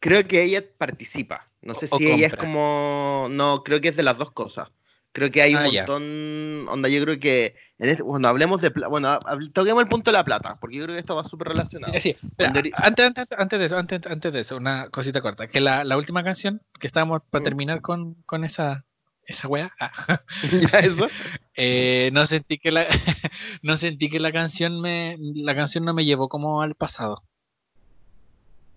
[0.00, 1.48] Creo que ella participa.
[1.61, 3.28] No sé si ella es como.
[3.30, 4.68] No, creo que es de las dos cosas.
[5.12, 6.66] Creo que hay un ah, montón.
[6.68, 7.54] Onda, yo creo que.
[7.78, 8.70] En este, cuando hablemos de.
[8.70, 9.18] Bueno,
[9.52, 11.92] toquemos el punto de la plata, porque yo creo que esto va súper relacionado.
[12.00, 12.72] Sí, antes,
[13.04, 15.48] antes, antes, de eso, antes, antes de eso, una cosita corta.
[15.48, 17.44] Que la, la última canción, que estábamos para mm.
[17.44, 18.84] terminar con, con esa.
[19.24, 19.70] Esa wea.
[19.78, 19.92] Ah.
[20.72, 21.06] ¿Ya eso?
[21.56, 22.86] eh, no sentí que la.
[23.62, 25.16] no sentí que la canción me.
[25.18, 27.22] La canción no me llevó como al pasado.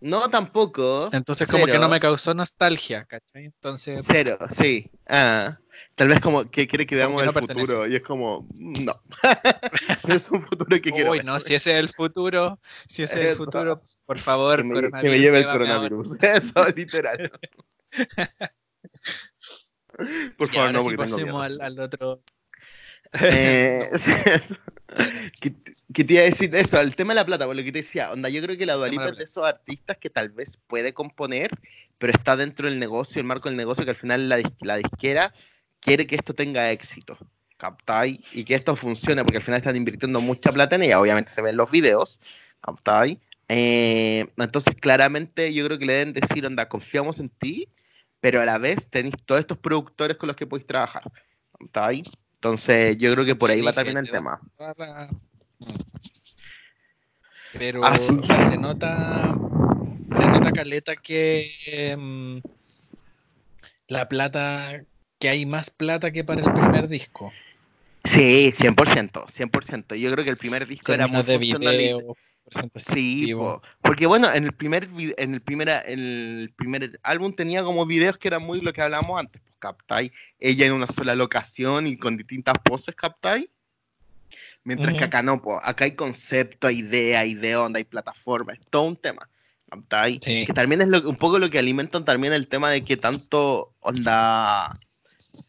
[0.01, 1.09] No, tampoco.
[1.13, 3.45] Entonces como que no me causó nostalgia, ¿cachai?
[3.45, 4.03] Entonces...
[4.05, 4.91] Cero, sí.
[5.07, 5.57] Ah,
[5.95, 9.01] tal vez como que quiere que veamos el futuro y es como, no.
[10.07, 13.23] no es un futuro que quiero Uy, no, si ese es el futuro, si ese
[13.23, 16.17] es el futuro, por favor, que me, que me lleve el coronavirus.
[16.21, 17.31] Eso, literal.
[20.37, 22.21] por favor, no, porque pasemos al, al otro.
[23.21, 23.89] Eh,
[25.39, 26.79] ¿qué, te iba a decir eso?
[26.79, 28.73] El tema de la plata, por lo que te decía, onda, yo creo que la
[28.73, 31.51] Dualipa es de esos artistas que tal vez puede componer,
[31.97, 35.33] pero está dentro del negocio, el marco del negocio, que al final la, la disquera
[35.85, 37.17] quiere que esto tenga éxito.
[37.57, 38.19] ¿Captai?
[38.33, 41.41] Y que esto funcione, porque al final están invirtiendo mucha plata en ella, obviamente se
[41.41, 42.19] ven los videos,
[42.59, 43.21] ¿captai?
[43.47, 47.69] Eh, entonces, claramente, yo creo que le deben decir, onda, confiamos en ti,
[48.19, 51.03] pero a la vez tenéis todos estos productores con los que podéis trabajar.
[51.57, 52.03] ¿Captai?
[52.33, 54.41] Entonces, yo creo que por ahí va también el tema.
[57.53, 59.33] Pero ah, se nota
[60.11, 62.41] se nota caleta que em,
[63.87, 64.83] la plata
[65.19, 67.31] que hay más plata que para el primer disco.
[68.03, 69.95] Sí, 100%, 100%.
[69.95, 72.15] Yo creo que el primer disco era muy de video,
[72.75, 73.33] Sí,
[73.81, 74.87] porque bueno, en el primer
[75.17, 79.19] en el primer el primer álbum tenía como videos que eran muy lo que hablamos
[79.19, 83.49] antes, pues captai ella en una sola locación y con distintas poses, captai.
[84.63, 88.53] Mientras que acá no, pues acá hay concepto, hay idea, hay de onda, hay plataforma,
[88.53, 89.27] es todo un tema.
[89.69, 90.19] Captai.
[90.19, 94.71] Que también es un poco lo que alimentan también el tema de que tanto onda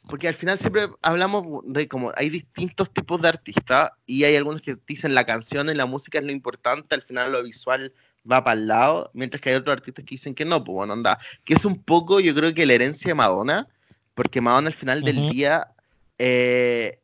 [0.09, 4.63] porque al final siempre hablamos de como hay distintos tipos de artistas y hay algunos
[4.63, 7.93] que dicen la canción y la música es lo importante, al final lo visual
[8.31, 10.93] va para el lado, mientras que hay otros artistas que dicen que no, pues bueno,
[10.93, 13.69] anda, que es un poco yo creo que la herencia de Madonna,
[14.15, 15.69] porque Madonna al final del día,
[16.19, 16.99] eh,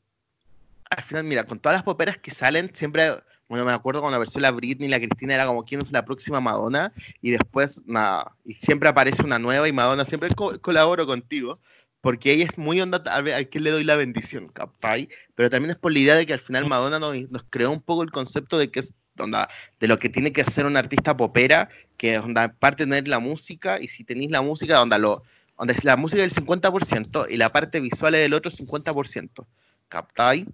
[0.90, 3.12] al final, mira, con todas las poperas que salen, siempre,
[3.48, 6.04] bueno, me acuerdo cuando apareció la Britney y la Cristina era como, ¿quién es la
[6.04, 6.92] próxima Madonna?
[7.20, 10.30] Y después, nada, y siempre aparece una nueva y Madonna siempre
[10.60, 11.60] colaboro contigo
[12.02, 14.98] porque ella es muy onda, a, ver, a quién le doy la bendición, capaz,
[15.34, 18.02] pero también es por la idea de que al final Madonna nos, creó un poco
[18.02, 19.48] el concepto de que es onda,
[19.78, 23.20] de lo que tiene que hacer un artista popera, que es onda, parte tener la
[23.20, 25.22] música, y si tenéis la música, onda, lo,
[25.56, 29.46] donde es la música del 50% y la parte visual es del otro 50%,
[29.88, 30.46] ¿captáis?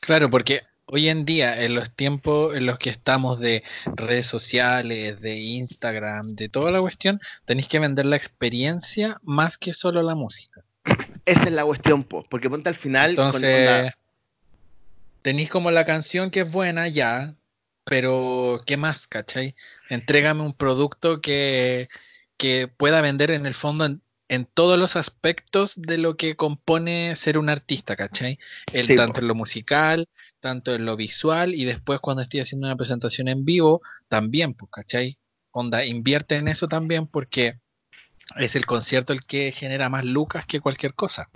[0.00, 3.62] Claro, porque hoy en día, en los tiempos en los que estamos de
[3.94, 9.72] redes sociales, de Instagram, de toda la cuestión, tenéis que vender la experiencia más que
[9.72, 10.63] solo la música.
[11.26, 13.10] Esa es la cuestión, porque ponte al final.
[13.10, 13.92] Entonces,
[15.22, 17.34] tenéis como la canción que es buena ya,
[17.84, 19.54] pero ¿qué más, cachai?
[19.88, 21.88] Entrégame un producto que,
[22.36, 24.00] que pueda vender en el fondo en,
[24.52, 28.38] todos los aspectos de lo que compone ser un artista, ¿cachai?
[28.72, 30.08] El, tanto en lo musical,
[30.40, 34.70] tanto en lo visual y después cuando estoy haciendo una presentación en vivo, también, pues,
[34.72, 35.18] ¿cachai?
[35.52, 37.60] Onda, invierte en eso también porque
[38.36, 41.28] es el concierto el que genera más lucas que cualquier cosa.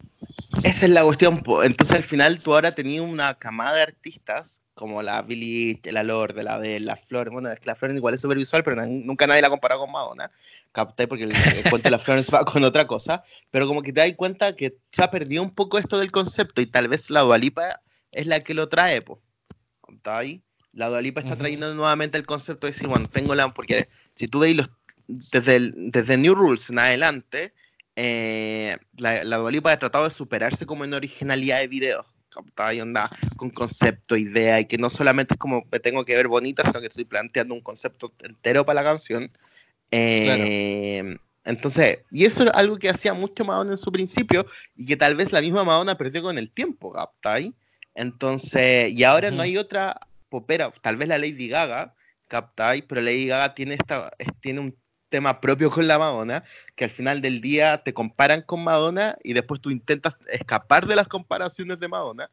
[0.62, 1.42] Esa es la cuestión.
[1.62, 6.44] Entonces al final tú ahora tenías una camada de artistas como la Billie, la Lorde,
[6.44, 7.30] la de la Flor.
[7.30, 9.80] Bueno, es que la Flor igual es súper visual, pero nunca nadie la ha comparado
[9.82, 10.30] con Madonna.
[10.72, 11.32] Capté porque el,
[11.68, 13.24] cuento de la Flor va con otra cosa.
[13.50, 16.60] Pero como que te das cuenta que se ha perdido un poco esto del concepto
[16.60, 17.80] y tal vez la Dualipa
[18.12, 19.02] es la que lo trae.
[19.88, 20.42] ¿Está ahí?
[20.72, 23.48] La Dualipa está trayendo nuevamente el concepto de decir, bueno, tengo la.
[23.48, 24.70] Porque si tú veis los
[25.08, 27.52] desde, desde New Rules en adelante,
[27.96, 32.06] eh, la, la Dualipa ha tratado de superarse como en originalidad de video.
[32.72, 36.28] Y onda con concepto, idea, y que no solamente es como me tengo que ver
[36.28, 39.32] bonita, sino que estoy planteando un concepto entero para la canción.
[39.90, 44.46] Eh, entonces, y eso es algo que hacía mucho Madonna en su principio
[44.76, 47.54] y que tal vez la misma Madonna perdió con el tiempo, ¿captai?
[47.94, 49.98] Entonces, y ahora no hay otra
[50.28, 51.94] popera, tal vez la Lady Gaga,
[52.28, 52.82] ¿captai?
[52.82, 54.76] Pero Lady Gaga tiene, esta, tiene un
[55.08, 56.44] tema propio con la Madonna,
[56.76, 60.96] que al final del día te comparan con Madonna y después tú intentas escapar de
[60.96, 62.30] las comparaciones de Madonna.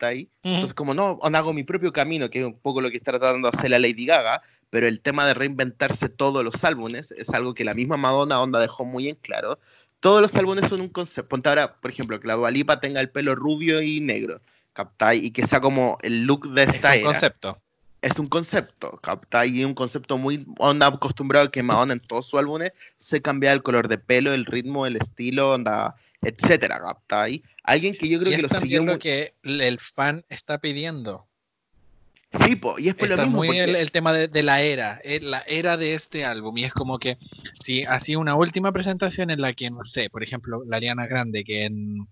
[0.00, 0.28] Ahí.
[0.42, 3.50] Entonces, como no, hago mi propio camino, que es un poco lo que está tratando
[3.50, 7.54] de hacer la Lady Gaga, pero el tema de reinventarse todos los álbumes es algo
[7.54, 9.58] que la misma Madonna Onda dejó muy en claro.
[10.00, 11.28] Todos los álbumes son un concepto.
[11.30, 14.42] Ponte ahora, por ejemplo, que la Dualipa tenga el pelo rubio y negro,
[14.74, 15.24] ¿captai?
[15.24, 17.62] Y que sea como el look de esta es un concepto
[18.02, 22.38] es un concepto, capta y un concepto muy onda acostumbrado que Madonna en todos sus
[22.38, 27.42] álbumes se cambia el color de pelo, el ritmo, el estilo, onda, etcétera, capta ahí.
[27.62, 31.26] Alguien que yo creo que lo siguió lo que el fan está pidiendo.
[32.32, 33.38] Sí, po, y es por lo mismo.
[33.38, 36.56] muy el, tema de, la era, eh, la era de este álbum.
[36.58, 37.16] Y es como que
[37.60, 41.42] si hacía una última presentación en la que, no sé, por ejemplo, la Ariana Grande,
[41.42, 42.06] que en,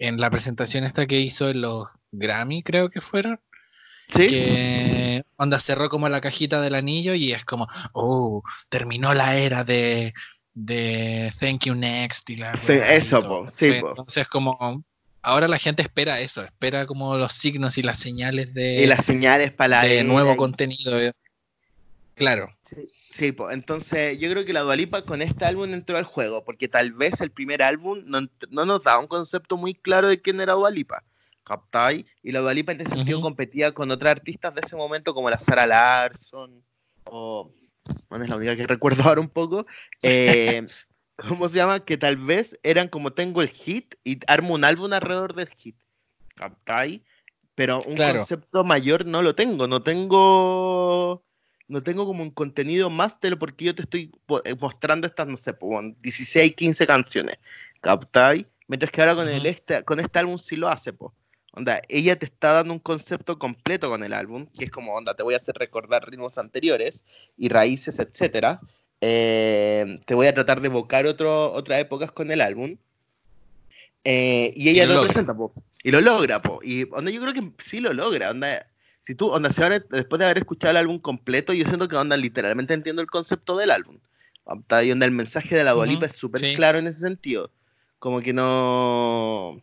[0.00, 3.40] en la presentación esta que hizo en los Grammy, creo que fueron,
[4.08, 9.64] que onda cerró como la cajita del anillo y es como, oh, terminó la era
[9.64, 10.12] de,
[10.54, 14.84] de Thank You Next y la eso, sí, Entonces como
[15.22, 19.04] ahora la gente espera eso, espera como los signos y las señales de y las
[19.04, 20.98] señales para de nuevo contenido.
[20.98, 21.12] Eh.
[22.14, 22.52] Claro.
[22.64, 26.66] Sí, sí entonces yo creo que la Dualipa con este álbum entró al juego, porque
[26.66, 30.40] tal vez el primer álbum no, no nos da un concepto muy claro de quién
[30.40, 31.04] era Dualipa.
[31.48, 32.06] ¿Captai?
[32.22, 35.40] Y la Dualipa en ese sentido competía con otras artistas de ese momento como la
[35.40, 36.62] Sara Larson
[37.04, 37.50] o
[38.08, 39.66] bueno, es la única que recuerdo ahora un poco.
[40.02, 40.66] Eh,
[41.28, 41.84] ¿Cómo se llama?
[41.84, 45.76] Que tal vez eran como tengo el hit y armo un álbum alrededor del hit.
[46.36, 47.02] ¿Captai?
[47.54, 49.66] Pero un concepto mayor no lo tengo.
[49.66, 51.24] No tengo.
[51.66, 54.10] No tengo como un contenido más de lo porque yo te estoy
[54.44, 55.54] eh, mostrando estas, no sé,
[56.00, 57.38] 16, 15 canciones.
[57.80, 58.46] ¿Captai?
[58.68, 61.12] Mientras que ahora con, el este, con este álbum sí lo hace, pues.
[61.58, 65.14] Onda, ella te está dando un concepto completo con el álbum, que es como, onda,
[65.14, 67.02] te voy a hacer recordar ritmos anteriores
[67.36, 68.60] y raíces, etcétera.
[69.00, 72.76] Eh, te voy a tratar de evocar otro, otras épocas con el álbum.
[74.04, 75.52] Eh, y ella lo, presenta, po,
[75.82, 76.60] y lo logra, po.
[76.62, 78.64] Y onda, yo creo que sí lo logra, onda.
[79.02, 82.16] Si tú, onda, se después de haber escuchado el álbum completo, yo siento que onda,
[82.16, 83.98] literalmente entiendo el concepto del álbum.
[84.84, 87.50] y onda, el mensaje de la Dualipa es súper claro en ese sentido.
[87.98, 89.60] Como que no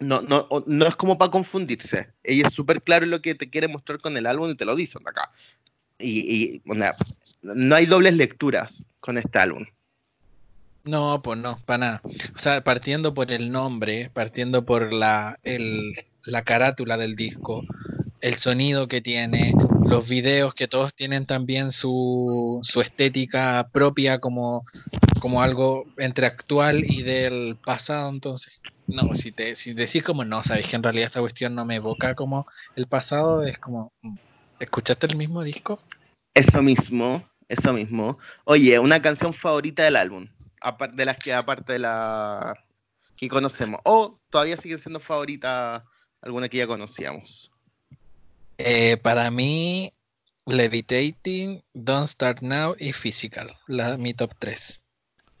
[0.00, 2.08] no, no, no es como para confundirse.
[2.22, 4.74] Ella es súper claro lo que te quiere mostrar con el álbum y te lo
[4.74, 5.30] dice acá.
[5.98, 6.62] Y,
[7.42, 9.66] no hay dobles lecturas con este álbum.
[10.84, 12.02] No, pues no, para nada.
[12.34, 15.94] O sea, partiendo por el nombre, partiendo por la, el,
[16.26, 17.64] la carátula del disco,
[18.20, 19.54] el sonido que tiene,
[19.86, 24.64] los videos que todos tienen también su, su estética propia como,
[25.24, 30.44] como algo entre actual y del pasado, entonces no, si te si decís como no,
[30.44, 32.44] sabéis que en realidad esta cuestión no me evoca como
[32.76, 34.16] el pasado, es como, mm,
[34.60, 35.78] ¿escuchaste el mismo disco?
[36.34, 38.18] Eso mismo, eso mismo.
[38.44, 40.28] Oye, una canción favorita del álbum,
[40.92, 42.62] de las que aparte de la
[43.16, 45.84] que conocemos, o todavía siguen siendo favoritas
[46.20, 47.50] alguna que ya conocíamos.
[48.58, 49.90] Eh, para mí,
[50.44, 54.83] Levitating, Don't Start Now y Physical, la, mi top 3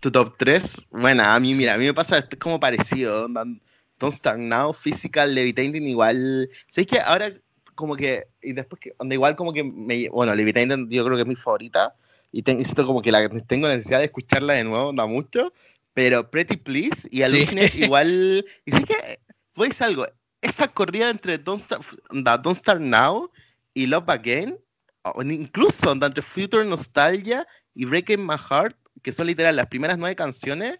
[0.04, 0.88] tu top 3.
[0.90, 3.26] Bueno, a mí, mira, a mí me pasa, esto es como parecido.
[3.26, 6.50] Don't Start Now, Physical, Levitating, igual.
[6.68, 7.32] ¿Sabes que ahora
[7.74, 11.22] como que, y después que, donde igual como que, me, bueno, Levitating yo creo que
[11.22, 11.94] es mi favorita,
[12.32, 15.54] y tengo, como que la, tengo la necesidad de escucharla de nuevo, da mucho,
[15.94, 19.18] pero Pretty Please y Alucine igual, y sé que,
[19.54, 20.06] pues algo,
[20.42, 23.30] esa corrida entre Don't Start, Don't Start Now
[23.72, 24.58] y Love Again,
[25.02, 30.16] o incluso entre Future Nostalgia y Breaking My Heart, que son literal las primeras nueve
[30.16, 30.78] canciones,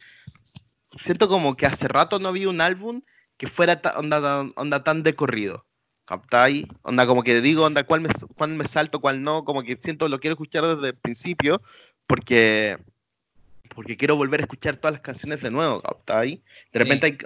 [0.97, 3.03] siento como que hace rato no había un álbum
[3.37, 5.65] que fuera onda, onda tan de corrido.
[6.07, 6.67] ¿Captáis?
[6.83, 10.09] Onda como que digo, onda, cuál me, cuál me salto, cuál no, como que siento,
[10.09, 11.63] lo quiero escuchar desde el principio,
[12.07, 12.79] porque
[13.75, 16.41] porque quiero volver a escuchar todas las canciones de nuevo, ¿captáis?
[16.73, 17.19] De repente hay,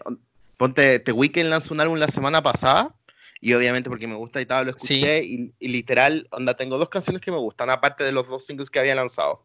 [0.56, 2.94] ponte, The Weeknd lanzó un álbum la semana pasada,
[3.40, 7.20] y obviamente porque me gusta y tal, lo escuché, y, literal, onda, tengo dos canciones
[7.20, 9.44] que me gustan, aparte de los dos singles que había lanzado.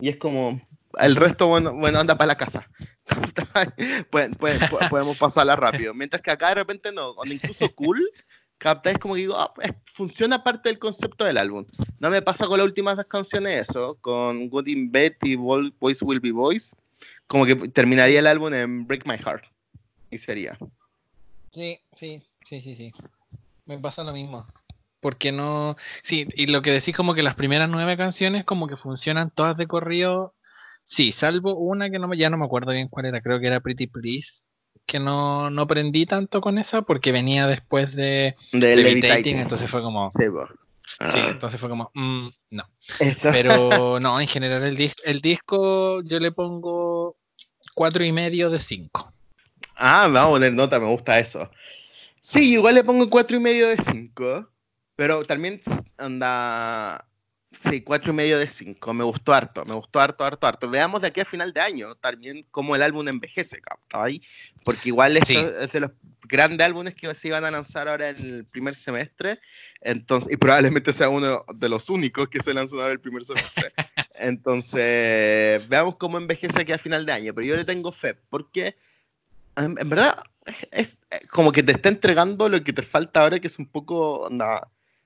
[0.00, 0.60] Y es como,
[0.98, 2.68] el resto, bueno, bueno anda para la casa.
[4.90, 5.94] podemos pasarla rápido.
[5.94, 8.00] Mientras que acá de repente no, incluso cool,
[8.58, 11.64] capta es como que digo, pues, funciona parte del concepto del álbum.
[11.98, 16.04] No me pasa con las últimas dos canciones eso, con Good in Bed y Voice
[16.04, 16.74] Will Be Voice,
[17.26, 19.44] como que terminaría el álbum en Break My Heart.
[20.10, 20.58] Y sería.
[21.52, 22.92] Sí, sí, sí, sí, sí.
[23.66, 24.46] Me pasa lo mismo.
[25.00, 25.76] Porque no.
[26.02, 29.56] Sí, y lo que decís como que las primeras nueve canciones como que funcionan todas
[29.56, 30.34] de corrido.
[30.84, 33.60] Sí, salvo una que no ya no me acuerdo bien cuál era, creo que era
[33.60, 34.44] Pretty Please
[34.90, 39.82] que no, no aprendí tanto con esa porque venía después de, de Levitating, entonces fue
[39.82, 40.10] como...
[40.10, 40.24] Sí,
[40.98, 41.28] ah.
[41.30, 42.64] entonces fue como, mm, no.
[43.22, 47.16] Pero no, en general el, el disco yo le pongo
[47.76, 49.12] cuatro y medio de cinco.
[49.76, 51.48] Ah, vamos a poner nota, me gusta eso.
[52.20, 54.48] Sí, igual le pongo cuatro y medio de cinco,
[55.00, 55.62] pero también
[55.96, 57.06] anda
[57.52, 58.92] Sí, cuatro y medio de cinco.
[58.92, 60.68] Me gustó harto, me gustó harto, harto, harto.
[60.68, 63.62] Veamos de aquí a final de año también cómo el álbum envejece,
[63.94, 64.20] ahí
[64.62, 65.92] Porque igual es de los
[66.24, 69.40] grandes álbumes que se iban a lanzar ahora en el primer semestre.
[69.80, 73.72] Entonces, y probablemente sea uno de los únicos que se lanzan ahora el primer semestre.
[74.16, 77.34] Entonces, veamos cómo envejece aquí a final de año.
[77.34, 78.76] Pero yo le tengo fe, porque
[79.56, 80.22] en, verdad
[80.70, 80.98] es,
[81.30, 84.28] como que te está entregando lo que te falta ahora, que es un poco,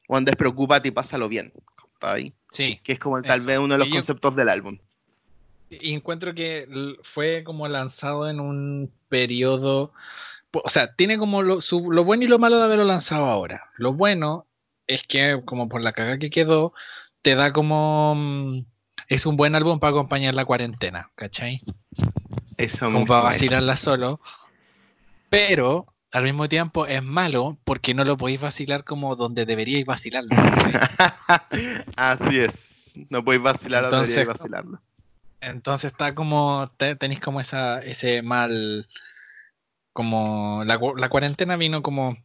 [0.07, 1.53] cuando despreocúpate y pásalo bien
[2.13, 2.33] ahí.
[2.51, 2.81] Sí.
[2.83, 4.79] Que es como tal vez uno de los conceptos del álbum.
[5.71, 6.69] Y encuentro que
[7.03, 9.93] fue como lanzado en un periodo.
[10.53, 11.59] O sea, tiene como lo,
[11.91, 13.65] lo bueno y lo malo de haberlo lanzado ahora.
[13.77, 14.47] Lo bueno
[14.87, 16.75] es que, como por la caga que quedó,
[17.23, 18.15] te da como.
[18.17, 18.67] Mm,
[19.09, 21.61] es un buen álbum para acompañar la cuarentena, ¿cachai?
[22.57, 24.21] Eso Como para vacilarla solo.
[25.29, 30.31] Pero al mismo tiempo es malo porque no lo podéis vacilar como donde deberíais vacilarlo.
[31.97, 32.93] Así es.
[33.11, 34.81] No podéis vacilar donde deberíais vacilarlo.
[35.41, 38.87] Entonces está como, tenéis como esa, ese mal,
[39.93, 42.17] como la, la cuarentena vino como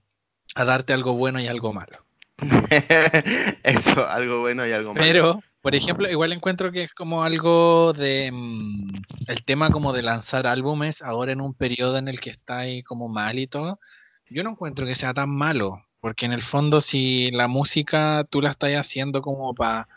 [0.53, 2.05] a darte algo bueno y algo malo.
[3.63, 5.03] Eso, algo bueno y algo malo.
[5.03, 8.93] Pero por ejemplo, igual encuentro que es como algo de mm,
[9.27, 12.83] el tema como de lanzar álbumes ahora en un periodo en el que está ahí
[12.83, 13.79] como mal y todo.
[14.29, 18.41] Yo no encuentro que sea tan malo, porque en el fondo si la música tú
[18.41, 19.87] la estás haciendo como para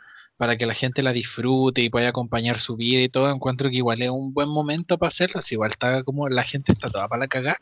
[0.42, 3.76] para que la gente la disfrute y pueda acompañar su vida y todo, encuentro que
[3.76, 5.40] igual es un buen momento para hacerlo.
[5.40, 7.58] Si igual está como la gente está toda para la cagada.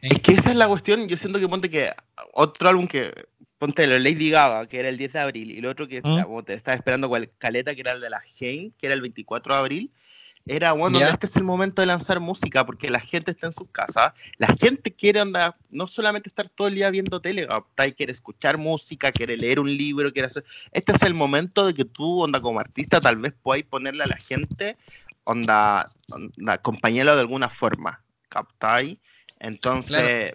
[0.00, 1.06] Es que esa es la cuestión.
[1.08, 1.92] Yo siento que ponte que
[2.32, 3.12] otro álbum que
[3.62, 6.42] ponte lo Lady Gaga, que era el 10 de abril, y el otro que ¿Mm?
[6.44, 9.54] te estaba esperando cual caleta, que era el de la Jane, que era el 24
[9.54, 9.90] de abril,
[10.48, 13.70] era bueno, este es el momento de lanzar música, porque la gente está en sus
[13.70, 17.46] casas, la gente quiere andar, no solamente estar todo el día viendo tele,
[17.96, 21.84] quiere escuchar música, quiere leer un libro, quiere hacer, este es el momento de que
[21.84, 24.76] tú, onda, como artista, tal vez puedas ponerle a la gente,
[25.22, 28.98] onda, onda acompañarlo de alguna forma, ¿captáis?
[29.38, 30.34] Entonces,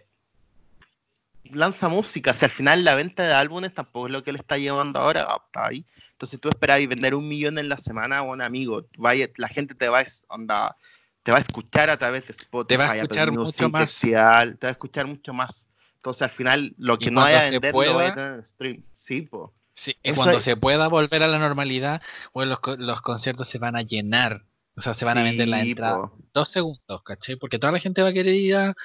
[1.54, 4.58] lanza música, si al final la venta de álbumes tampoco es lo que le está
[4.58, 5.86] llevando ahora, está ahí.
[6.12, 9.88] Entonces tú esperabas vender un millón en la semana, un amigo, vaya, la gente te
[9.88, 10.76] va, a,
[11.24, 14.00] te va a escuchar a través de Spotify, te va a escuchar mucho más.
[14.02, 15.68] te va a escuchar mucho más.
[15.96, 18.84] Entonces al final lo que no haya a vender lo vaya a tener en stream.
[18.94, 19.54] Sí, po.
[19.74, 22.02] Sí, y cuando se pueda volver a la normalidad,
[22.34, 24.42] pues los, los conciertos se van a llenar.
[24.78, 26.12] O sea, se van a vender la entrada.
[26.34, 27.36] Dos segundos, ¿cachai?
[27.36, 28.76] Porque toda la gente va a querer ir a,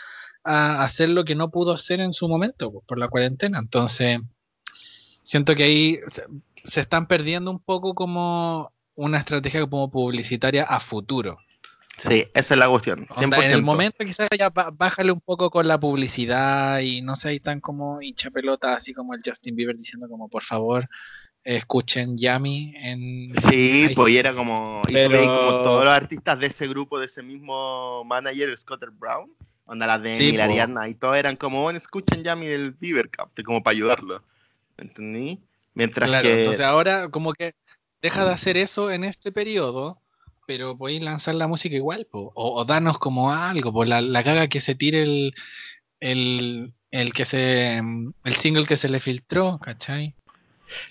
[0.42, 3.58] a hacer lo que no pudo hacer en su momento por la cuarentena.
[3.58, 4.20] Entonces,
[5.22, 6.00] siento que ahí
[6.64, 11.38] se, están perdiendo un poco como una estrategia como publicitaria a futuro.
[11.98, 13.06] Sí, esa es la cuestión.
[13.16, 17.60] en el momento quizás ya bájale un poco con la publicidad y no sé, tan
[17.60, 20.88] como hincha pelota, así como el Justin Bieber diciendo como por favor
[21.44, 23.32] escuchen Yami en...
[23.40, 28.04] Sí, pues era como, y como todos los artistas de ese grupo, de ese mismo
[28.04, 29.30] manager, Scott Brown,
[29.64, 33.30] Onda las de sí, y todo eran como, bueno, escuchen ya mi del Beaver Cup,
[33.44, 34.22] como para ayudarlo.
[34.76, 35.40] ¿Entendí?
[35.74, 36.38] Mientras claro, que.
[36.40, 37.54] Entonces ahora, como que
[38.02, 40.00] deja de hacer eso en este periodo,
[40.46, 44.48] pero podéis lanzar la música igual, o, o, danos como algo, por la, la caga
[44.48, 45.34] que se tire el,
[46.00, 50.16] el, el que se el single que se le filtró, ¿cachai?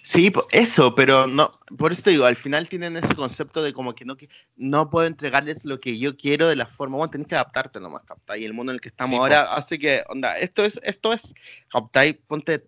[0.03, 3.93] Sí, eso, pero no, por eso te digo, al final tienen ese concepto de como
[3.93, 4.17] que no,
[4.57, 8.03] no puedo entregarles lo que yo quiero de la forma, bueno, tenés que adaptarte nomás,
[8.03, 8.41] ¿captai?
[8.41, 11.34] Y el mundo en el que estamos ahora hace que, onda, esto es, esto es,
[11.69, 12.13] ¿captai?
[12.13, 12.63] Ponte,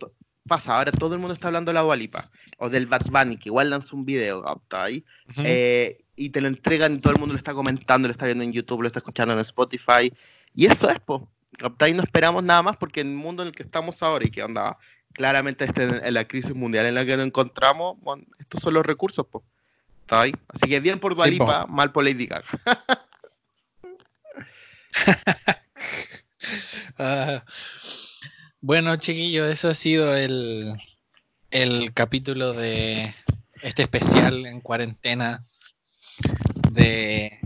[0.48, 3.50] pasa, ahora todo el mundo está hablando de la Dualipa, o del Bad Bunny, que
[3.50, 5.04] igual lanza un video, ¿captai?
[5.38, 8.44] Eh, y te lo entregan y todo el mundo lo está comentando, lo está viendo
[8.44, 10.14] en YouTube, lo está escuchando en Spotify,
[10.54, 11.94] y eso es, po, ¿captai?
[11.94, 14.78] No esperamos nada más porque el mundo en el que estamos ahora y que onda
[15.14, 17.98] claramente este, en la crisis mundial en la que nos encontramos,
[18.40, 19.44] estos son los recursos, pues.
[20.02, 20.34] ¿Está ahí?
[20.50, 22.46] Así que bien por Dualipa, mal por Lady Gaga.
[27.00, 27.44] Ah,
[28.62, 30.74] bueno, chiquillos, eso ha sido el,
[31.50, 33.16] el capítulo de
[33.62, 35.44] este especial en cuarentena
[36.72, 37.40] de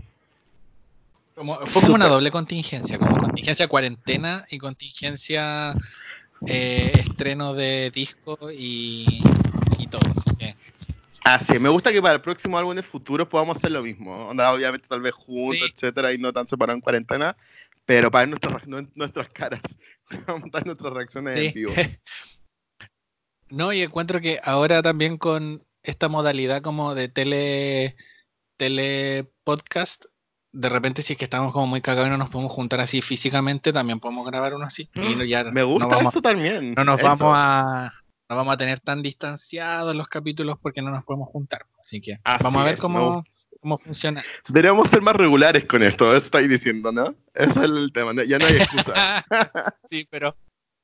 [1.66, 5.72] fue como una doble contingencia, como contingencia cuarentena y contingencia
[6.46, 9.22] eh, estreno de disco y,
[9.90, 10.00] todo.
[11.24, 13.82] Ah, sí, me gusta que para el próximo álbum en el futuro podamos hacer lo
[13.82, 14.28] mismo.
[14.28, 17.36] obviamente, tal vez juntos, etcétera, y no tan separados en cuarentena,
[17.84, 18.62] pero para nuestras,
[18.94, 19.62] nuestras caras,
[20.52, 21.72] dar nuestras reacciones en vivo.
[23.50, 27.96] no, y encuentro que ahora también con esta modalidad como de tele,
[28.56, 30.04] tele podcast,
[30.58, 33.00] de repente si es que estamos como muy cagados y no nos podemos juntar así
[33.00, 34.88] físicamente, también podemos grabar uno así.
[34.94, 36.74] Mm, me gusta eso también.
[36.74, 37.92] No nos vamos a
[38.28, 41.64] no vamos a tener tan distanciados los capítulos porque no nos podemos juntar.
[41.78, 43.24] Así que vamos a ver cómo,
[43.60, 44.22] cómo funciona.
[44.48, 47.14] Deberíamos ser más regulares con esto, eso estáis diciendo, ¿no?
[47.34, 49.24] Ese es el tema, ya no hay excusa.
[49.88, 50.34] sí, pero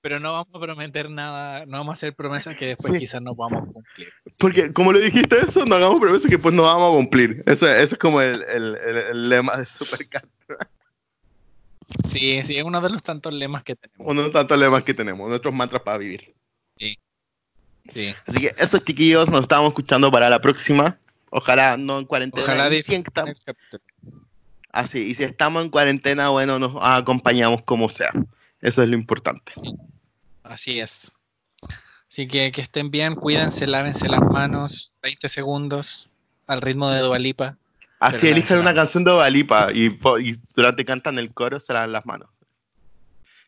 [0.05, 3.35] pero no vamos a prometer nada, no vamos a hacer promesas que después quizás no
[3.35, 4.13] vamos a cumplir.
[4.39, 7.43] Porque como lo dijiste eso, no hagamos promesas que pues no vamos a cumplir.
[7.47, 10.27] Eso, es como el, lema de Supercat.
[12.07, 14.07] Sí, sí, es uno de los tantos lemas que tenemos.
[14.07, 16.35] Uno de los tantos lemas que tenemos, nuestros mantras para vivir.
[16.77, 16.99] Sí.
[17.89, 18.15] Sí.
[18.27, 20.99] Así que esos chiquillos nos estamos escuchando para la próxima.
[21.31, 22.45] Ojalá no en cuarentena.
[22.45, 22.69] Ojalá
[24.71, 28.13] Así, y si estamos en cuarentena, bueno, nos acompañamos como sea.
[28.61, 29.53] Eso es lo importante.
[30.45, 31.13] Así es.
[32.09, 36.09] Así que que estén bien, cuídense, lávense las manos, 20 segundos
[36.47, 37.57] al ritmo de Dualipa.
[37.99, 42.07] Así eligen una canción de Dualipa y, y durante cantan el coro se lavan las
[42.07, 42.29] manos.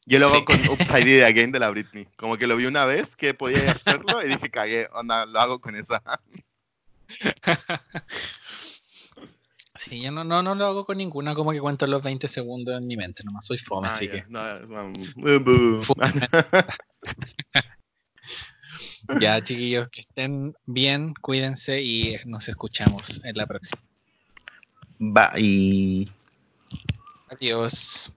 [0.06, 2.08] Yo lo hago con Upside Down Again de la Britney.
[2.16, 5.60] Como que lo vi una vez que podía hacerlo y dije, cagué, onda, lo hago
[5.60, 6.02] con esa.
[9.78, 12.80] Sí, yo no, no, no lo hago con ninguna, como que cuento los 20 segundos
[12.80, 14.24] en mi mente, nomás soy fome, ah, así que.
[19.20, 23.82] ya, chiquillos, que estén bien, cuídense y nos escuchamos en la próxima.
[24.98, 26.10] Bye.
[27.28, 28.15] Adiós.